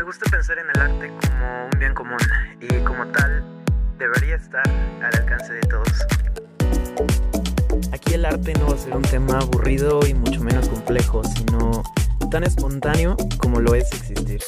Me 0.00 0.06
gusta 0.06 0.30
pensar 0.30 0.58
en 0.58 0.64
el 0.74 0.80
arte 0.80 1.08
como 1.08 1.64
un 1.66 1.78
bien 1.78 1.92
común 1.92 2.16
y 2.58 2.68
como 2.84 3.06
tal 3.08 3.44
debería 3.98 4.36
estar 4.36 4.66
al 4.66 5.14
alcance 5.14 5.52
de 5.52 5.60
todos. 5.60 6.06
Aquí 7.92 8.14
el 8.14 8.24
arte 8.24 8.54
no 8.54 8.68
va 8.68 8.76
a 8.76 8.78
ser 8.78 8.96
un 8.96 9.02
tema 9.02 9.38
aburrido 9.40 10.00
y 10.08 10.14
mucho 10.14 10.40
menos 10.40 10.70
complejo, 10.70 11.22
sino 11.24 11.82
tan 12.30 12.44
espontáneo 12.44 13.14
como 13.36 13.60
lo 13.60 13.74
es 13.74 13.92
existir. 13.92 14.40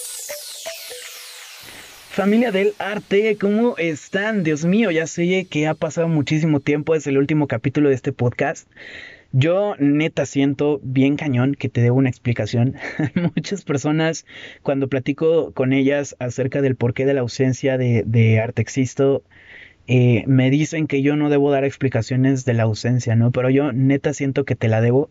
Familia 2.09 2.51
del 2.51 2.73
arte, 2.79 3.37
¿cómo 3.39 3.77
están? 3.77 4.45
Dios 4.45 4.65
mío, 4.65 4.91
ya 4.91 5.07
sé 5.07 5.47
que 5.51 5.69
ha 5.69 5.75
pasado 5.75 6.09
muchísimo 6.09 6.61
tiempo 6.61 6.95
desde 6.95 7.11
el 7.11 7.19
último 7.19 7.47
capítulo 7.47 7.91
de 7.91 7.95
este 7.95 8.15
podcast. 8.15 8.67
Yo 9.33 9.77
neta 9.79 10.27
siento 10.27 10.79
bien 10.83 11.17
cañón 11.17 11.55
que 11.55 11.71
te 11.71 11.81
debo 11.81 11.97
una 11.97 12.11
explicación. 12.11 12.77
Muchas 13.35 13.65
personas 13.65 14.27
cuando 14.63 14.89
platico 14.89 15.53
con 15.53 15.73
ellas 15.73 16.15
acerca 16.19 16.61
del 16.61 16.77
porqué 16.77 17.07
de 17.07 17.15
la 17.15 17.23
ausencia 17.23 17.79
de, 17.79 18.05
de 18.07 18.41
Artexisto, 18.41 19.25
eh, 19.87 20.25
me 20.27 20.51
dicen 20.51 20.87
que 20.87 21.03
yo 21.03 21.17
no 21.17 21.31
debo 21.31 21.51
dar 21.51 21.65
explicaciones 21.65 22.45
de 22.45 22.55
la 22.55 22.65
ausencia, 22.65 23.17
¿no? 23.17 23.33
Pero 23.33 23.51
yo 23.51 23.73
neta 23.73 24.13
siento 24.13 24.45
que 24.45 24.55
te 24.55 24.69
la 24.69 24.81
debo 24.81 25.11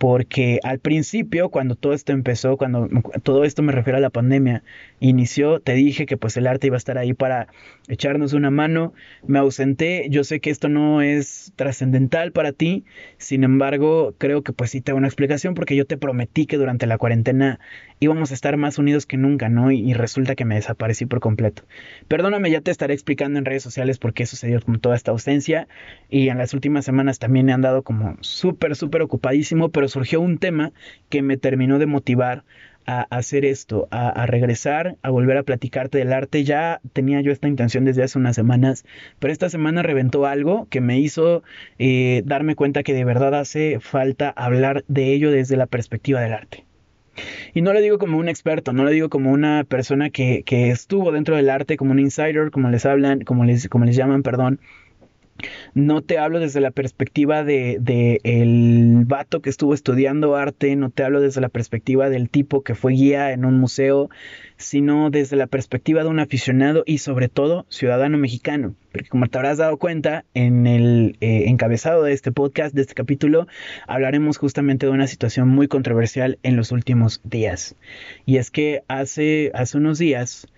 porque 0.00 0.60
al 0.62 0.78
principio, 0.78 1.50
cuando 1.50 1.74
todo 1.74 1.92
esto 1.92 2.12
empezó, 2.12 2.56
cuando 2.56 2.88
todo 3.22 3.44
esto 3.44 3.60
me 3.60 3.70
refiero 3.70 3.98
a 3.98 4.00
la 4.00 4.08
pandemia, 4.08 4.62
inició, 4.98 5.60
te 5.60 5.74
dije 5.74 6.06
que 6.06 6.16
pues 6.16 6.38
el 6.38 6.46
arte 6.46 6.68
iba 6.68 6.76
a 6.76 6.78
estar 6.78 6.96
ahí 6.96 7.12
para 7.12 7.48
echarnos 7.86 8.32
una 8.32 8.50
mano, 8.50 8.94
me 9.26 9.38
ausenté, 9.38 10.06
yo 10.08 10.24
sé 10.24 10.40
que 10.40 10.48
esto 10.48 10.70
no 10.70 11.02
es 11.02 11.52
trascendental 11.54 12.32
para 12.32 12.52
ti, 12.52 12.86
sin 13.18 13.44
embargo, 13.44 14.14
creo 14.16 14.42
que 14.42 14.54
pues 14.54 14.70
sí 14.70 14.80
te 14.80 14.90
hago 14.90 14.96
una 14.96 15.06
explicación 15.06 15.52
porque 15.52 15.76
yo 15.76 15.84
te 15.84 15.98
prometí 15.98 16.46
que 16.46 16.56
durante 16.56 16.86
la 16.86 16.96
cuarentena 16.96 17.60
íbamos 17.98 18.30
a 18.30 18.34
estar 18.34 18.56
más 18.56 18.78
unidos 18.78 19.04
que 19.04 19.18
nunca, 19.18 19.50
¿no? 19.50 19.70
Y, 19.70 19.80
y 19.80 19.92
resulta 19.92 20.34
que 20.34 20.46
me 20.46 20.54
desaparecí 20.54 21.04
por 21.04 21.20
completo. 21.20 21.64
Perdóname, 22.08 22.50
ya 22.50 22.62
te 22.62 22.70
estaré 22.70 22.94
explicando 22.94 23.38
en 23.38 23.44
redes 23.44 23.62
sociales 23.62 23.98
por 23.98 24.14
qué 24.14 24.24
sucedió 24.24 24.62
con 24.62 24.80
toda 24.80 24.96
esta 24.96 25.10
ausencia 25.10 25.68
y 26.08 26.30
en 26.30 26.38
las 26.38 26.54
últimas 26.54 26.86
semanas 26.86 27.18
también 27.18 27.50
he 27.50 27.52
andado 27.52 27.82
como 27.82 28.16
súper, 28.22 28.76
súper 28.76 29.02
ocupadísimo, 29.02 29.68
pero 29.68 29.89
surgió 29.90 30.20
un 30.20 30.38
tema 30.38 30.72
que 31.08 31.22
me 31.22 31.36
terminó 31.36 31.78
de 31.78 31.86
motivar 31.86 32.44
a 32.86 33.02
hacer 33.10 33.44
esto, 33.44 33.86
a, 33.90 34.26
regresar, 34.26 34.96
a 35.02 35.10
volver 35.10 35.36
a 35.36 35.42
platicarte 35.42 35.98
del 35.98 36.12
arte. 36.12 36.44
Ya 36.44 36.80
tenía 36.92 37.20
yo 37.20 37.30
esta 37.30 37.48
intención 37.48 37.84
desde 37.84 38.02
hace 38.02 38.18
unas 38.18 38.34
semanas, 38.34 38.84
pero 39.18 39.32
esta 39.32 39.48
semana 39.48 39.82
reventó 39.82 40.26
algo 40.26 40.66
que 40.70 40.80
me 40.80 40.98
hizo 40.98 41.42
eh, 41.78 42.22
darme 42.24 42.56
cuenta 42.56 42.82
que 42.82 42.94
de 42.94 43.04
verdad 43.04 43.34
hace 43.34 43.78
falta 43.80 44.30
hablar 44.30 44.84
de 44.88 45.12
ello 45.12 45.30
desde 45.30 45.56
la 45.56 45.66
perspectiva 45.66 46.20
del 46.20 46.32
arte. 46.32 46.64
Y 47.54 47.62
no 47.62 47.72
lo 47.72 47.80
digo 47.80 47.98
como 47.98 48.18
un 48.18 48.28
experto, 48.28 48.72
no 48.72 48.84
lo 48.84 48.90
digo 48.90 49.08
como 49.08 49.30
una 49.30 49.64
persona 49.64 50.10
que, 50.10 50.42
que 50.44 50.70
estuvo 50.70 51.12
dentro 51.12 51.36
del 51.36 51.50
arte, 51.50 51.76
como 51.76 51.92
un 51.92 51.98
insider, 51.98 52.50
como 52.50 52.70
les 52.70 52.86
hablan, 52.86 53.20
como 53.20 53.44
les, 53.44 53.68
como 53.68 53.84
les 53.84 53.96
llaman, 53.96 54.22
perdón, 54.22 54.60
no 55.74 56.02
te 56.02 56.18
hablo 56.18 56.40
desde 56.40 56.60
la 56.60 56.70
perspectiva 56.70 57.44
de, 57.44 57.78
de, 57.80 58.20
vato 59.06 59.40
que 59.40 59.50
estuvo 59.50 59.74
estudiando 59.74 60.36
arte, 60.36 60.76
no 60.76 60.90
te 60.90 61.02
hablo 61.02 61.20
desde 61.20 61.40
la 61.40 61.48
perspectiva 61.48 62.08
del 62.08 62.28
tipo 62.28 62.62
que 62.62 62.74
fue 62.74 62.92
guía 62.92 63.32
en 63.32 63.44
un 63.44 63.58
museo, 63.58 64.10
sino 64.56 65.10
desde 65.10 65.36
la 65.36 65.46
perspectiva 65.46 66.02
de 66.02 66.08
un 66.08 66.20
aficionado 66.20 66.82
y 66.86 66.98
sobre 66.98 67.28
todo 67.28 67.66
ciudadano 67.68 68.18
mexicano. 68.18 68.74
Porque 68.92 69.08
como 69.08 69.26
te 69.26 69.38
habrás 69.38 69.58
dado 69.58 69.76
cuenta, 69.78 70.24
en 70.34 70.66
el 70.66 71.16
eh, 71.20 71.44
encabezado 71.46 72.02
de 72.02 72.12
este 72.12 72.32
podcast, 72.32 72.74
de 72.74 72.82
este 72.82 72.94
capítulo, 72.94 73.46
hablaremos 73.86 74.36
justamente 74.36 74.86
de 74.86 74.92
una 74.92 75.06
situación 75.06 75.48
muy 75.48 75.68
controversial 75.68 76.38
en 76.42 76.56
los 76.56 76.72
últimos 76.72 77.20
días. 77.24 77.76
Y 78.26 78.36
es 78.36 78.50
que 78.50 78.82
hace, 78.88 79.50
hace 79.54 79.78
unos 79.78 79.98
días 79.98 80.48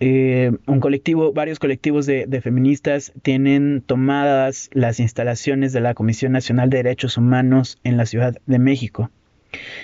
eh, 0.00 0.52
un 0.66 0.80
colectivo, 0.80 1.32
varios 1.32 1.58
colectivos 1.58 2.06
de, 2.06 2.40
feministas 2.40 3.12
tienen 3.22 3.82
tomadas 3.84 4.70
las 4.72 5.00
instalaciones 5.00 5.72
de 5.72 5.80
la 5.80 5.94
Comisión 5.94 6.32
Nacional 6.32 6.70
de 6.70 6.78
Derechos 6.78 7.16
Humanos 7.16 7.78
en 7.82 7.96
la 7.96 8.06
Ciudad 8.06 8.36
de 8.46 8.58
México. 8.58 9.10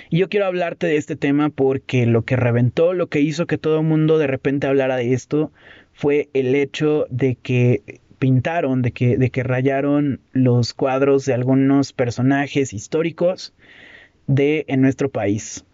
Y 0.09 0.19
yo 0.19 0.29
quiero 0.29 0.45
hablarte 0.45 0.87
de 0.87 0.97
este 0.97 1.15
tema 1.15 1.49
porque 1.49 2.05
lo 2.05 2.21
que 2.21 2.37
reventó, 2.37 2.93
lo 2.93 3.07
que 3.07 3.19
hizo 3.19 3.47
que 3.47 3.57
todo 3.57 3.79
el 3.79 3.85
mundo 3.85 4.17
de 4.17 4.27
repente 4.27 4.67
hablara 4.67 4.95
de 4.95 5.13
esto, 5.13 5.51
fue 5.91 6.29
el 6.33 6.55
hecho 6.55 7.07
de 7.09 7.35
que 7.35 7.99
pintaron, 8.19 8.81
de 8.81 8.91
que, 8.91 9.17
de 9.17 9.29
que 9.31 9.43
rayaron 9.43 10.21
los 10.31 10.73
cuadros 10.73 11.25
de 11.25 11.33
algunos 11.33 11.91
personajes 11.91 12.73
históricos 12.73 13.53
de 14.27 14.63
en 14.67 14.81
nuestro 14.81 15.09
país. 15.09 15.65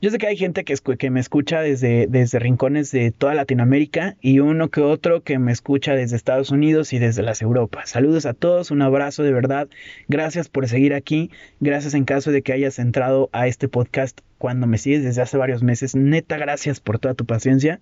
Yo 0.00 0.10
sé 0.10 0.18
que 0.18 0.26
hay 0.26 0.36
gente 0.36 0.64
que, 0.64 1.10
me 1.10 1.20
escucha 1.20 1.60
desde, 1.60 2.06
desde 2.06 2.38
rincones 2.38 2.90
de 2.90 3.10
toda 3.10 3.34
Latinoamérica 3.34 4.16
y 4.20 4.40
uno 4.40 4.70
que 4.70 4.80
otro 4.80 5.22
que 5.22 5.38
me 5.38 5.52
escucha 5.52 5.94
desde 5.94 6.16
Estados 6.16 6.50
Unidos 6.50 6.92
y 6.92 6.98
desde 6.98 7.22
las 7.22 7.42
Europas. 7.42 7.90
Saludos 7.90 8.24
a 8.24 8.32
todos, 8.32 8.70
un 8.70 8.80
abrazo 8.80 9.22
de 9.22 9.32
verdad. 9.32 9.68
Gracias 10.08 10.48
por 10.48 10.68
seguir 10.68 10.94
aquí. 10.94 11.30
Gracias 11.60 11.94
en 11.94 12.04
caso 12.04 12.30
de 12.30 12.42
que 12.42 12.52
hayas 12.52 12.78
entrado 12.78 13.28
a 13.32 13.46
este 13.46 13.68
podcast 13.68 14.20
cuando 14.38 14.66
me 14.66 14.78
sigues 14.78 15.04
desde 15.04 15.22
hace 15.22 15.36
varios 15.36 15.62
meses. 15.62 15.94
Neta, 15.94 16.38
gracias 16.38 16.80
por 16.80 16.98
toda 16.98 17.14
tu 17.14 17.26
paciencia. 17.26 17.80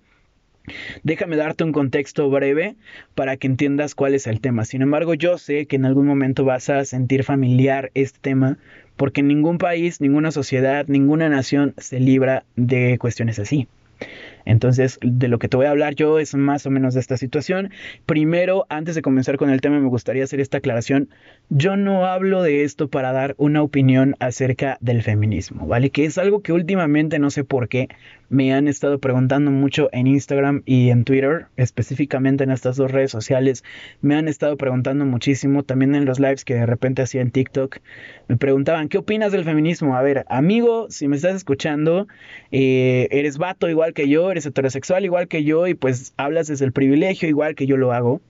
Déjame 1.04 1.36
darte 1.36 1.62
un 1.62 1.70
contexto 1.70 2.28
breve 2.28 2.74
para 3.14 3.36
que 3.36 3.46
entiendas 3.46 3.94
cuál 3.94 4.14
es 4.14 4.26
el 4.26 4.40
tema. 4.40 4.64
Sin 4.64 4.82
embargo, 4.82 5.14
yo 5.14 5.38
sé 5.38 5.66
que 5.66 5.76
en 5.76 5.84
algún 5.84 6.06
momento 6.06 6.44
vas 6.44 6.68
a 6.68 6.84
sentir 6.84 7.22
familiar 7.22 7.92
este 7.94 8.18
tema 8.20 8.58
porque 8.96 9.22
ningún 9.22 9.58
país, 9.58 10.00
ninguna 10.00 10.30
sociedad, 10.30 10.86
ninguna 10.88 11.28
nación 11.28 11.74
se 11.78 12.00
libra 12.00 12.44
de 12.56 12.98
cuestiones 12.98 13.38
así. 13.38 13.68
Entonces, 14.44 14.98
de 15.02 15.28
lo 15.28 15.38
que 15.38 15.48
te 15.48 15.56
voy 15.56 15.66
a 15.66 15.70
hablar 15.70 15.94
yo 15.94 16.18
es 16.18 16.34
más 16.34 16.66
o 16.66 16.70
menos 16.70 16.94
de 16.94 17.00
esta 17.00 17.16
situación. 17.16 17.70
Primero, 18.06 18.64
antes 18.68 18.94
de 18.94 19.02
comenzar 19.02 19.36
con 19.38 19.50
el 19.50 19.60
tema, 19.60 19.80
me 19.80 19.88
gustaría 19.88 20.22
hacer 20.22 20.40
esta 20.40 20.58
aclaración. 20.58 21.08
Yo 21.50 21.76
no 21.76 22.06
hablo 22.06 22.42
de 22.42 22.62
esto 22.62 22.88
para 22.88 23.12
dar 23.12 23.34
una 23.38 23.62
opinión 23.62 24.14
acerca 24.20 24.78
del 24.80 25.02
feminismo, 25.02 25.66
¿vale? 25.66 25.90
Que 25.90 26.04
es 26.04 26.16
algo 26.16 26.42
que 26.42 26.52
últimamente 26.52 27.18
no 27.18 27.30
sé 27.30 27.42
por 27.42 27.68
qué 27.68 27.88
me 28.28 28.52
han 28.52 28.68
estado 28.68 28.98
preguntando 28.98 29.50
mucho 29.50 29.88
en 29.92 30.06
Instagram 30.06 30.62
y 30.66 30.90
en 30.90 31.04
Twitter, 31.04 31.46
específicamente 31.56 32.44
en 32.44 32.50
estas 32.50 32.76
dos 32.76 32.90
redes 32.90 33.10
sociales. 33.10 33.64
Me 34.00 34.16
han 34.16 34.28
estado 34.28 34.56
preguntando 34.56 35.04
muchísimo, 35.04 35.62
también 35.62 35.94
en 35.94 36.04
los 36.04 36.18
lives 36.18 36.44
que 36.44 36.54
de 36.54 36.66
repente 36.66 37.02
hacía 37.02 37.20
en 37.20 37.30
TikTok. 37.30 37.78
Me 38.28 38.36
preguntaban, 38.36 38.88
¿qué 38.88 38.98
opinas 38.98 39.32
del 39.32 39.44
feminismo? 39.44 39.96
A 39.96 40.02
ver, 40.02 40.24
amigo, 40.28 40.86
si 40.90 41.08
me 41.08 41.16
estás 41.16 41.34
escuchando, 41.34 42.08
eh, 42.50 43.08
eres 43.10 43.38
vato 43.38 43.68
igual 43.68 43.92
que 43.92 44.08
yo, 44.08 44.30
eres 44.30 44.46
heterosexual 44.46 45.04
igual 45.04 45.28
que 45.28 45.44
yo 45.44 45.66
y 45.66 45.74
pues 45.74 46.12
hablas 46.16 46.48
desde 46.48 46.64
el 46.64 46.72
privilegio 46.72 47.28
igual 47.28 47.54
que 47.54 47.66
yo 47.66 47.76
lo 47.76 47.92
hago. 47.92 48.20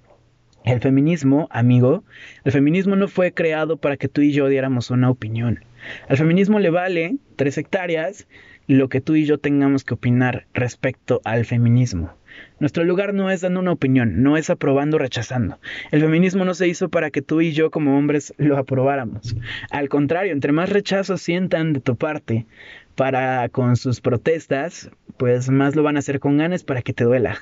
El 0.65 0.81
feminismo, 0.81 1.47
amigo, 1.53 2.03
el 2.43 2.51
feminismo 2.51 2.97
no 2.97 3.07
fue 3.07 3.33
creado 3.33 3.77
para 3.77 3.97
que 3.97 4.09
tú 4.09 4.21
y 4.21 4.33
yo 4.33 4.49
diéramos 4.49 4.91
una 4.91 5.09
opinión. 5.09 5.65
Al 6.09 6.17
feminismo 6.17 6.59
le 6.59 6.71
vale 6.71 7.17
tres 7.37 7.57
hectáreas 7.57 8.27
lo 8.67 8.89
que 8.89 9.01
tú 9.01 9.15
y 9.15 9.25
yo 9.25 9.39
tengamos 9.39 9.85
que 9.85 9.95
opinar 9.95 10.47
respecto 10.55 11.21
al 11.25 11.45
feminismo. 11.45 12.13
Nuestro 12.59 12.85
lugar 12.85 13.15
no 13.15 13.31
es 13.31 13.41
dando 13.41 13.61
una 13.61 13.73
opinión, 13.73 14.23
no 14.23 14.37
es 14.37 14.51
aprobando 14.51 14.97
o 14.97 15.01
rechazando. 15.01 15.59
El 15.91 16.01
feminismo 16.01 16.45
no 16.45 16.55
se 16.55 16.69
hizo 16.69 16.89
para 16.89 17.11
que 17.11 17.23
tú 17.23 17.41
y 17.41 17.53
yo 17.53 17.71
como 17.71 17.99
hombres 17.99 18.35
lo 18.39 18.57
aprobáramos. 18.57 19.37
Al 19.71 19.89
contrario, 19.89 20.33
entre 20.33 20.53
más 20.53 20.71
rechazo 20.71 21.17
sientan 21.17 21.73
de 21.73 21.81
tu 21.81 21.97
parte 21.97 22.47
para 22.95 23.49
con 23.51 23.77
sus 23.77 24.01
protestas, 24.01 24.91
pues 25.17 25.51
más 25.51 25.77
lo 25.77 25.83
van 25.83 25.97
a 25.97 26.01
hacer 26.01 26.19
con 26.19 26.39
ganas 26.39 26.65
para 26.65 26.83
que 26.83 26.93
te 26.93 27.05
duela. 27.05 27.39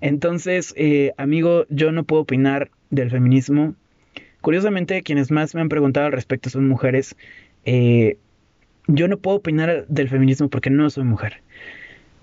Entonces, 0.00 0.74
eh, 0.76 1.12
amigo, 1.16 1.66
yo 1.70 1.92
no 1.92 2.04
puedo 2.04 2.22
opinar 2.22 2.70
del 2.90 3.10
feminismo. 3.10 3.74
Curiosamente, 4.40 5.02
quienes 5.02 5.30
más 5.30 5.54
me 5.54 5.60
han 5.60 5.68
preguntado 5.68 6.06
al 6.06 6.12
respecto 6.12 6.50
son 6.50 6.68
mujeres. 6.68 7.16
Eh, 7.64 8.18
yo 8.86 9.08
no 9.08 9.18
puedo 9.18 9.38
opinar 9.38 9.86
del 9.88 10.08
feminismo 10.08 10.48
porque 10.48 10.70
no 10.70 10.88
soy 10.90 11.04
mujer. 11.04 11.42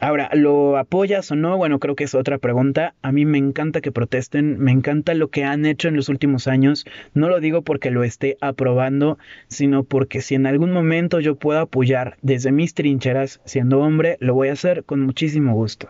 Ahora, 0.02 0.30
¿lo 0.34 0.78
apoyas 0.78 1.30
o 1.30 1.36
no? 1.36 1.58
Bueno, 1.58 1.80
creo 1.80 1.94
que 1.94 2.06
es 2.06 2.16
otra 2.16 2.38
pregunta. 2.38 2.96
A 3.02 3.12
mí 3.12 3.26
me 3.26 3.38
encanta 3.38 3.82
que 3.82 3.92
protesten, 3.92 4.58
me 4.58 4.72
encanta 4.72 5.14
lo 5.14 5.28
que 5.28 5.44
han 5.44 5.66
hecho 5.66 5.90
en 5.90 5.98
los 5.98 6.08
últimos 6.08 6.48
años. 6.48 6.86
No 7.14 7.28
lo 7.28 7.42
digo 7.42 7.64
porque 7.64 7.92
lo 7.92 8.06
esté 8.06 8.38
aprobando, 8.40 9.18
sino 9.50 9.84
porque 9.84 10.22
si 10.22 10.36
en 10.36 10.46
algún 10.46 10.72
momento 10.72 11.20
yo 11.20 11.36
puedo 11.36 11.60
apoyar 11.60 12.18
desde 12.22 12.54
mis 12.54 12.74
trincheras 12.76 13.42
siendo 13.44 13.80
hombre, 13.82 14.16
lo 14.22 14.36
voy 14.36 14.48
a 14.48 14.54
hacer 14.54 14.86
con 14.86 15.02
muchísimo 15.02 15.54
gusto. 15.54 15.90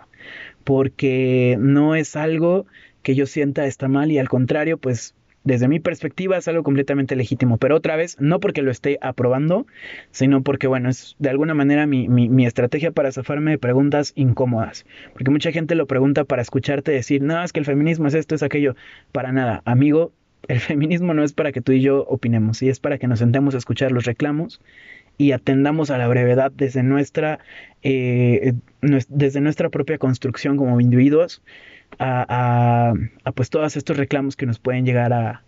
Porque 0.64 1.56
no 1.60 1.94
es 1.94 2.16
algo 2.16 2.66
que 3.04 3.14
yo 3.14 3.28
sienta 3.28 3.68
está 3.68 3.88
mal 3.88 4.12
y 4.12 4.18
al 4.18 4.28
contrario, 4.28 4.80
pues 4.80 5.14
desde 5.44 5.68
mi 5.68 5.80
perspectiva 5.80 6.38
es 6.38 6.48
algo 6.48 6.64
completamente 6.64 7.16
legítimo, 7.16 7.58
pero 7.58 7.76
otra 7.76 7.96
vez, 7.96 8.18
no 8.20 8.40
porque 8.40 8.62
lo 8.62 8.72
esté 8.72 8.98
aprobando, 9.02 9.66
sino 10.12 10.44
porque, 10.44 10.68
bueno, 10.68 10.90
es 10.90 11.16
de 11.20 11.30
alguna 11.30 11.54
manera 11.54 11.86
mi, 11.86 12.08
mi, 12.08 12.46
estrategia 12.46 12.92
para 12.92 13.12
zafarme 13.12 13.52
de 13.52 13.58
preguntas 13.58 14.12
incómodas. 14.16 14.86
Porque 15.14 15.32
mucha 15.32 15.52
gente 15.52 15.76
lo 15.76 15.88
pregunta 15.88 16.26
para 16.26 16.42
escucharte 16.42 16.92
decir, 16.92 17.22
no, 17.22 17.42
es 17.44 17.54
que 17.54 17.60
el 17.60 17.66
feminismo 17.66 18.08
es 18.08 18.14
esto, 18.14 18.36
es 18.36 18.44
aquello. 18.44 18.76
Para 19.12 19.32
nada, 19.32 19.62
amigo, 19.66 20.12
el 20.48 20.60
feminismo 20.60 21.14
no 21.14 21.24
es 21.24 21.34
para 21.34 21.52
que 21.52 21.62
tú 21.62 21.72
y 21.72 21.82
yo 21.82 22.04
opinemos, 22.08 22.62
y 22.62 22.70
es 22.70 22.80
para 22.80 22.98
que 22.98 23.08
nos 23.08 23.20
sentemos 23.20 23.56
a 23.56 23.60
escuchar 23.60 23.92
los 23.92 24.06
reclamos 24.06 24.62
y 25.18 25.34
atendamos 25.34 25.92
a 25.92 25.98
la 25.98 26.08
brevedad 26.08 26.52
desde 26.56 26.82
nuestra, 26.82 27.40
eh, 27.84 28.54
desde 28.82 29.42
nuestra 29.42 29.70
propia 29.70 29.98
construcción 29.98 30.56
como 30.56 30.80
individuos 30.80 31.42
a, 31.98 32.94
pues 33.36 33.50
todos 33.50 33.76
estos 33.76 33.98
reclamos 33.98 34.36
que 34.36 34.46
nos 34.46 34.60
pueden 34.60 34.86
llegar 34.86 35.14
a 35.14 35.44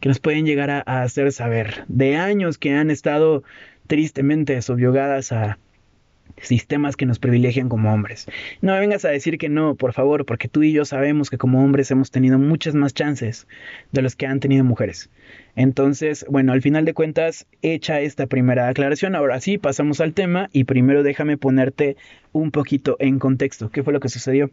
que 0.00 0.08
nos 0.08 0.18
pueden 0.20 0.44
llegar 0.44 0.70
a, 0.70 1.02
hacer 1.02 1.32
saber 1.32 1.84
de 1.88 2.16
años 2.16 2.58
que 2.58 2.74
han 2.74 2.90
estado 2.90 3.44
tristemente 3.86 4.60
subyugadas 4.60 5.32
a 5.32 5.58
sistemas 6.42 6.96
que 6.96 7.06
nos 7.06 7.18
privilegian 7.18 7.68
como 7.68 7.92
hombres. 7.92 8.26
No 8.60 8.74
me 8.74 8.80
vengas 8.80 9.04
a 9.04 9.08
decir 9.08 9.38
que 9.38 9.48
no, 9.48 9.74
por 9.74 9.94
favor, 9.94 10.26
porque 10.26 10.48
tú 10.48 10.62
y 10.62 10.72
yo 10.72 10.84
sabemos 10.84 11.30
que 11.30 11.38
como 11.38 11.64
hombres 11.64 11.90
hemos 11.90 12.10
tenido 12.10 12.38
muchas 12.38 12.74
más 12.74 12.92
chances 12.92 13.46
de 13.92 14.02
los 14.02 14.16
que 14.16 14.26
han 14.26 14.40
tenido 14.40 14.64
mujeres. 14.64 15.08
Entonces, 15.54 16.26
bueno, 16.28 16.52
al 16.52 16.60
final 16.60 16.84
de 16.84 16.92
cuentas, 16.92 17.46
hecha 17.62 18.00
esta 18.00 18.26
primera 18.26 18.68
aclaración, 18.68 19.14
ahora 19.14 19.40
sí, 19.40 19.56
pasamos 19.56 20.00
al 20.00 20.12
tema 20.12 20.50
y 20.52 20.64
primero 20.64 21.02
déjame 21.02 21.38
ponerte 21.38 21.96
un 22.32 22.50
poquito 22.50 22.96
en 22.98 23.18
contexto. 23.18 23.70
¿Qué 23.70 23.82
fue 23.82 23.94
lo 23.94 24.00
que 24.00 24.10
sucedió? 24.10 24.50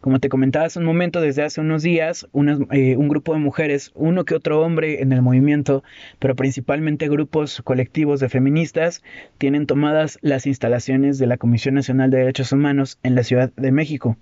Como 0.00 0.20
te 0.20 0.28
comentaba 0.28 0.66
hace 0.66 0.78
un 0.78 0.84
momento, 0.84 1.20
desde 1.20 1.42
hace 1.42 1.60
unos 1.60 1.82
días, 1.82 2.26
eh, 2.72 2.96
un 2.96 3.08
grupo 3.08 3.32
de 3.32 3.40
mujeres, 3.40 3.92
uno 3.94 4.24
que 4.24 4.34
otro 4.34 4.60
hombre 4.60 5.02
en 5.02 5.12
el 5.12 5.22
movimiento, 5.22 5.82
pero 6.18 6.36
principalmente 6.36 7.08
grupos 7.08 7.62
colectivos 7.62 8.20
de 8.20 8.28
feministas, 8.28 9.02
tienen 9.38 9.66
tomadas 9.66 10.18
las 10.20 10.46
instalaciones 10.46 11.18
de 11.18 11.26
la 11.26 11.36
Comisión 11.36 11.74
Nacional 11.74 12.10
de 12.10 12.18
Derechos 12.18 12.52
Humanos 12.52 12.98
en 13.02 13.14
la 13.14 13.22
Ciudad 13.22 13.52
de 13.56 13.72
México. 13.72 14.16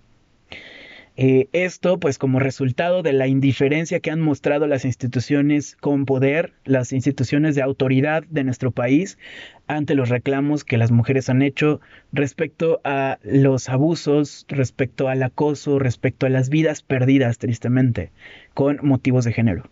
Eh, 1.16 1.48
esto, 1.52 2.00
pues 2.00 2.16
como 2.16 2.38
resultado 2.38 3.02
de 3.02 3.12
la 3.12 3.26
indiferencia 3.26 4.00
que 4.00 4.10
han 4.10 4.20
mostrado 4.20 4.66
las 4.66 4.86
instituciones 4.86 5.76
con 5.76 6.06
poder, 6.06 6.54
las 6.64 6.92
instituciones 6.92 7.54
de 7.54 7.62
autoridad 7.62 8.24
de 8.30 8.44
nuestro 8.44 8.70
país, 8.70 9.18
ante 9.66 9.94
los 9.94 10.08
reclamos 10.08 10.64
que 10.64 10.78
las 10.78 10.90
mujeres 10.90 11.28
han 11.28 11.42
hecho 11.42 11.80
respecto 12.12 12.80
a 12.84 13.18
los 13.22 13.68
abusos, 13.68 14.46
respecto 14.48 15.08
al 15.08 15.22
acoso, 15.22 15.78
respecto 15.78 16.24
a 16.24 16.30
las 16.30 16.48
vidas 16.48 16.82
perdidas, 16.82 17.36
tristemente, 17.36 18.10
con 18.54 18.78
motivos 18.82 19.24
de 19.26 19.32
género. 19.32 19.64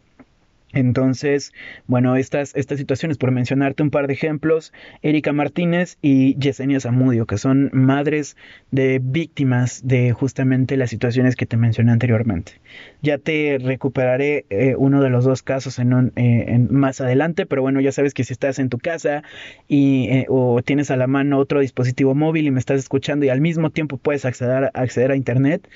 Entonces, 0.72 1.52
bueno, 1.86 2.16
estas, 2.16 2.54
estas 2.54 2.78
situaciones, 2.78 3.18
por 3.18 3.32
mencionarte 3.32 3.82
un 3.82 3.90
par 3.90 4.06
de 4.06 4.12
ejemplos, 4.12 4.72
Erika 5.02 5.32
Martínez 5.32 5.98
y 6.00 6.36
Yesenia 6.38 6.80
Zamudio, 6.80 7.26
que 7.26 7.38
son 7.38 7.70
madres 7.72 8.36
de 8.70 9.00
víctimas 9.02 9.80
de 9.84 10.12
justamente 10.12 10.76
las 10.76 10.90
situaciones 10.90 11.34
que 11.34 11.46
te 11.46 11.56
mencioné 11.56 11.92
anteriormente. 11.92 12.60
Ya 13.02 13.18
te 13.18 13.58
recuperaré 13.60 14.46
eh, 14.50 14.74
uno 14.76 15.02
de 15.02 15.10
los 15.10 15.24
dos 15.24 15.42
casos 15.42 15.78
en, 15.78 16.12
eh, 16.16 16.58
más 16.70 17.00
adelante, 17.00 17.46
pero 17.46 17.62
bueno, 17.62 17.80
ya 17.80 17.92
sabes 17.92 18.14
que 18.14 18.24
si 18.24 18.32
estás 18.32 18.58
en 18.58 18.68
tu 18.68 18.78
casa 18.78 19.24
y, 19.66 20.08
eh, 20.10 20.26
o 20.28 20.62
tienes 20.62 20.90
a 20.90 20.96
la 20.96 21.06
mano 21.06 21.38
otro 21.38 21.60
dispositivo 21.60 22.14
móvil 22.14 22.46
y 22.46 22.50
me 22.50 22.60
estás 22.60 22.78
escuchando 22.78 23.26
y 23.26 23.28
al 23.28 23.40
mismo 23.40 23.70
tiempo 23.70 23.96
puedes 23.96 24.24
acceder, 24.24 24.70
acceder 24.74 25.10
a 25.10 25.16
Internet, 25.16 25.68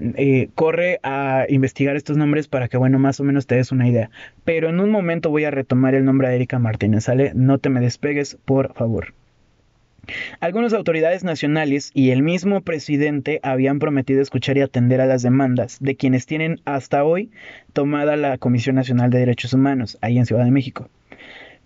eh, 0.00 0.48
corre 0.54 1.00
a 1.02 1.46
investigar 1.48 1.96
estos 1.96 2.16
nombres 2.16 2.48
para 2.48 2.68
que, 2.68 2.76
bueno, 2.76 2.98
más 2.98 3.20
o 3.20 3.24
menos 3.24 3.46
te 3.46 3.56
des 3.56 3.72
una 3.72 3.88
idea. 3.88 4.10
Pero 4.44 4.68
en 4.68 4.80
un 4.80 4.90
momento 4.90 5.30
voy 5.30 5.44
a 5.44 5.50
retomar 5.50 5.94
el 5.94 6.04
nombre 6.04 6.28
de 6.28 6.36
Erika 6.36 6.58
Martínez, 6.58 7.04
¿sale? 7.04 7.32
No 7.34 7.58
te 7.58 7.70
me 7.70 7.80
despegues, 7.80 8.38
por 8.44 8.74
favor. 8.74 9.14
Algunas 10.40 10.72
autoridades 10.72 11.22
nacionales 11.22 11.90
y 11.92 12.10
el 12.10 12.22
mismo 12.22 12.62
presidente 12.62 13.40
habían 13.42 13.78
prometido 13.78 14.22
escuchar 14.22 14.56
y 14.56 14.62
atender 14.62 15.00
a 15.00 15.06
las 15.06 15.22
demandas 15.22 15.78
de 15.80 15.96
quienes 15.96 16.26
tienen 16.26 16.60
hasta 16.64 17.04
hoy 17.04 17.30
tomada 17.72 18.16
la 18.16 18.38
Comisión 18.38 18.76
Nacional 18.76 19.10
de 19.10 19.18
Derechos 19.18 19.52
Humanos, 19.52 19.98
ahí 20.00 20.18
en 20.18 20.26
Ciudad 20.26 20.44
de 20.44 20.50
México. 20.50 20.88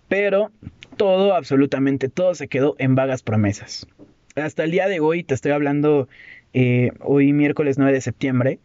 Pero 0.08 0.50
todo, 0.96 1.35
absolutamente 1.35 2.08
todo, 2.08 2.35
se 2.35 2.49
quedó 2.49 2.75
en 2.78 2.94
vagas 2.94 3.23
promesas. 3.23 3.87
Hasta 4.35 4.64
el 4.64 4.70
día 4.70 4.88
de 4.88 5.00
hoy, 5.00 5.23
te 5.23 5.35
estoy 5.35 5.52
hablando 5.52 6.08
eh, 6.54 6.90
hoy 7.00 7.32
miércoles 7.32 7.78
9 7.78 7.93
de 7.93 8.00
septiembre, 8.00 8.58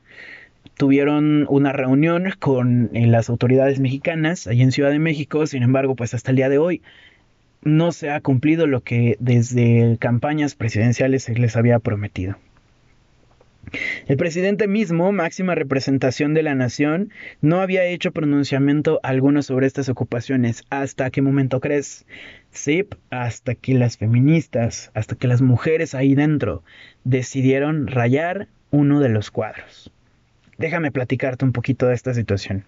tuvieron 0.75 1.45
una 1.49 1.73
reunión 1.73 2.33
con 2.39 2.91
eh, 2.93 3.07
las 3.07 3.29
autoridades 3.29 3.79
mexicanas 3.79 4.47
allí 4.47 4.61
en 4.61 4.71
Ciudad 4.71 4.91
de 4.91 4.99
México, 4.99 5.47
sin 5.47 5.63
embargo, 5.63 5.95
pues 5.95 6.13
hasta 6.13 6.31
el 6.31 6.37
día 6.37 6.49
de 6.49 6.57
hoy 6.57 6.81
no 7.63 7.91
se 7.91 8.11
ha 8.11 8.21
cumplido 8.21 8.67
lo 8.67 8.81
que 8.81 9.17
desde 9.19 9.97
campañas 9.99 10.55
presidenciales 10.55 11.23
se 11.23 11.33
les 11.33 11.55
había 11.55 11.79
prometido. 11.79 12.37
El 14.07 14.15
presidente 14.15 14.67
mismo, 14.67 15.11
máxima 15.11 15.53
representación 15.55 16.33
de 16.33 16.43
la 16.43 16.55
nación, 16.55 17.11
no 17.41 17.59
había 17.59 17.83
hecho 17.85 18.11
pronunciamiento 18.11 19.01
alguno 19.03 19.41
sobre 19.41 19.67
estas 19.67 19.89
ocupaciones. 19.89 20.63
¿Hasta 20.69 21.09
qué 21.09 21.21
momento 21.21 21.59
crees? 21.59 22.05
Sí, 22.57 22.87
hasta 23.11 23.53
que 23.53 23.75
las 23.75 23.97
feministas, 23.97 24.89
hasta 24.95 25.15
que 25.15 25.27
las 25.27 25.43
mujeres 25.43 25.93
ahí 25.93 26.15
dentro 26.15 26.63
decidieron 27.03 27.85
rayar 27.85 28.47
uno 28.71 28.99
de 28.99 29.09
los 29.09 29.29
cuadros. 29.29 29.91
Déjame 30.57 30.91
platicarte 30.91 31.45
un 31.45 31.51
poquito 31.51 31.85
de 31.85 31.93
esta 31.93 32.15
situación. 32.15 32.65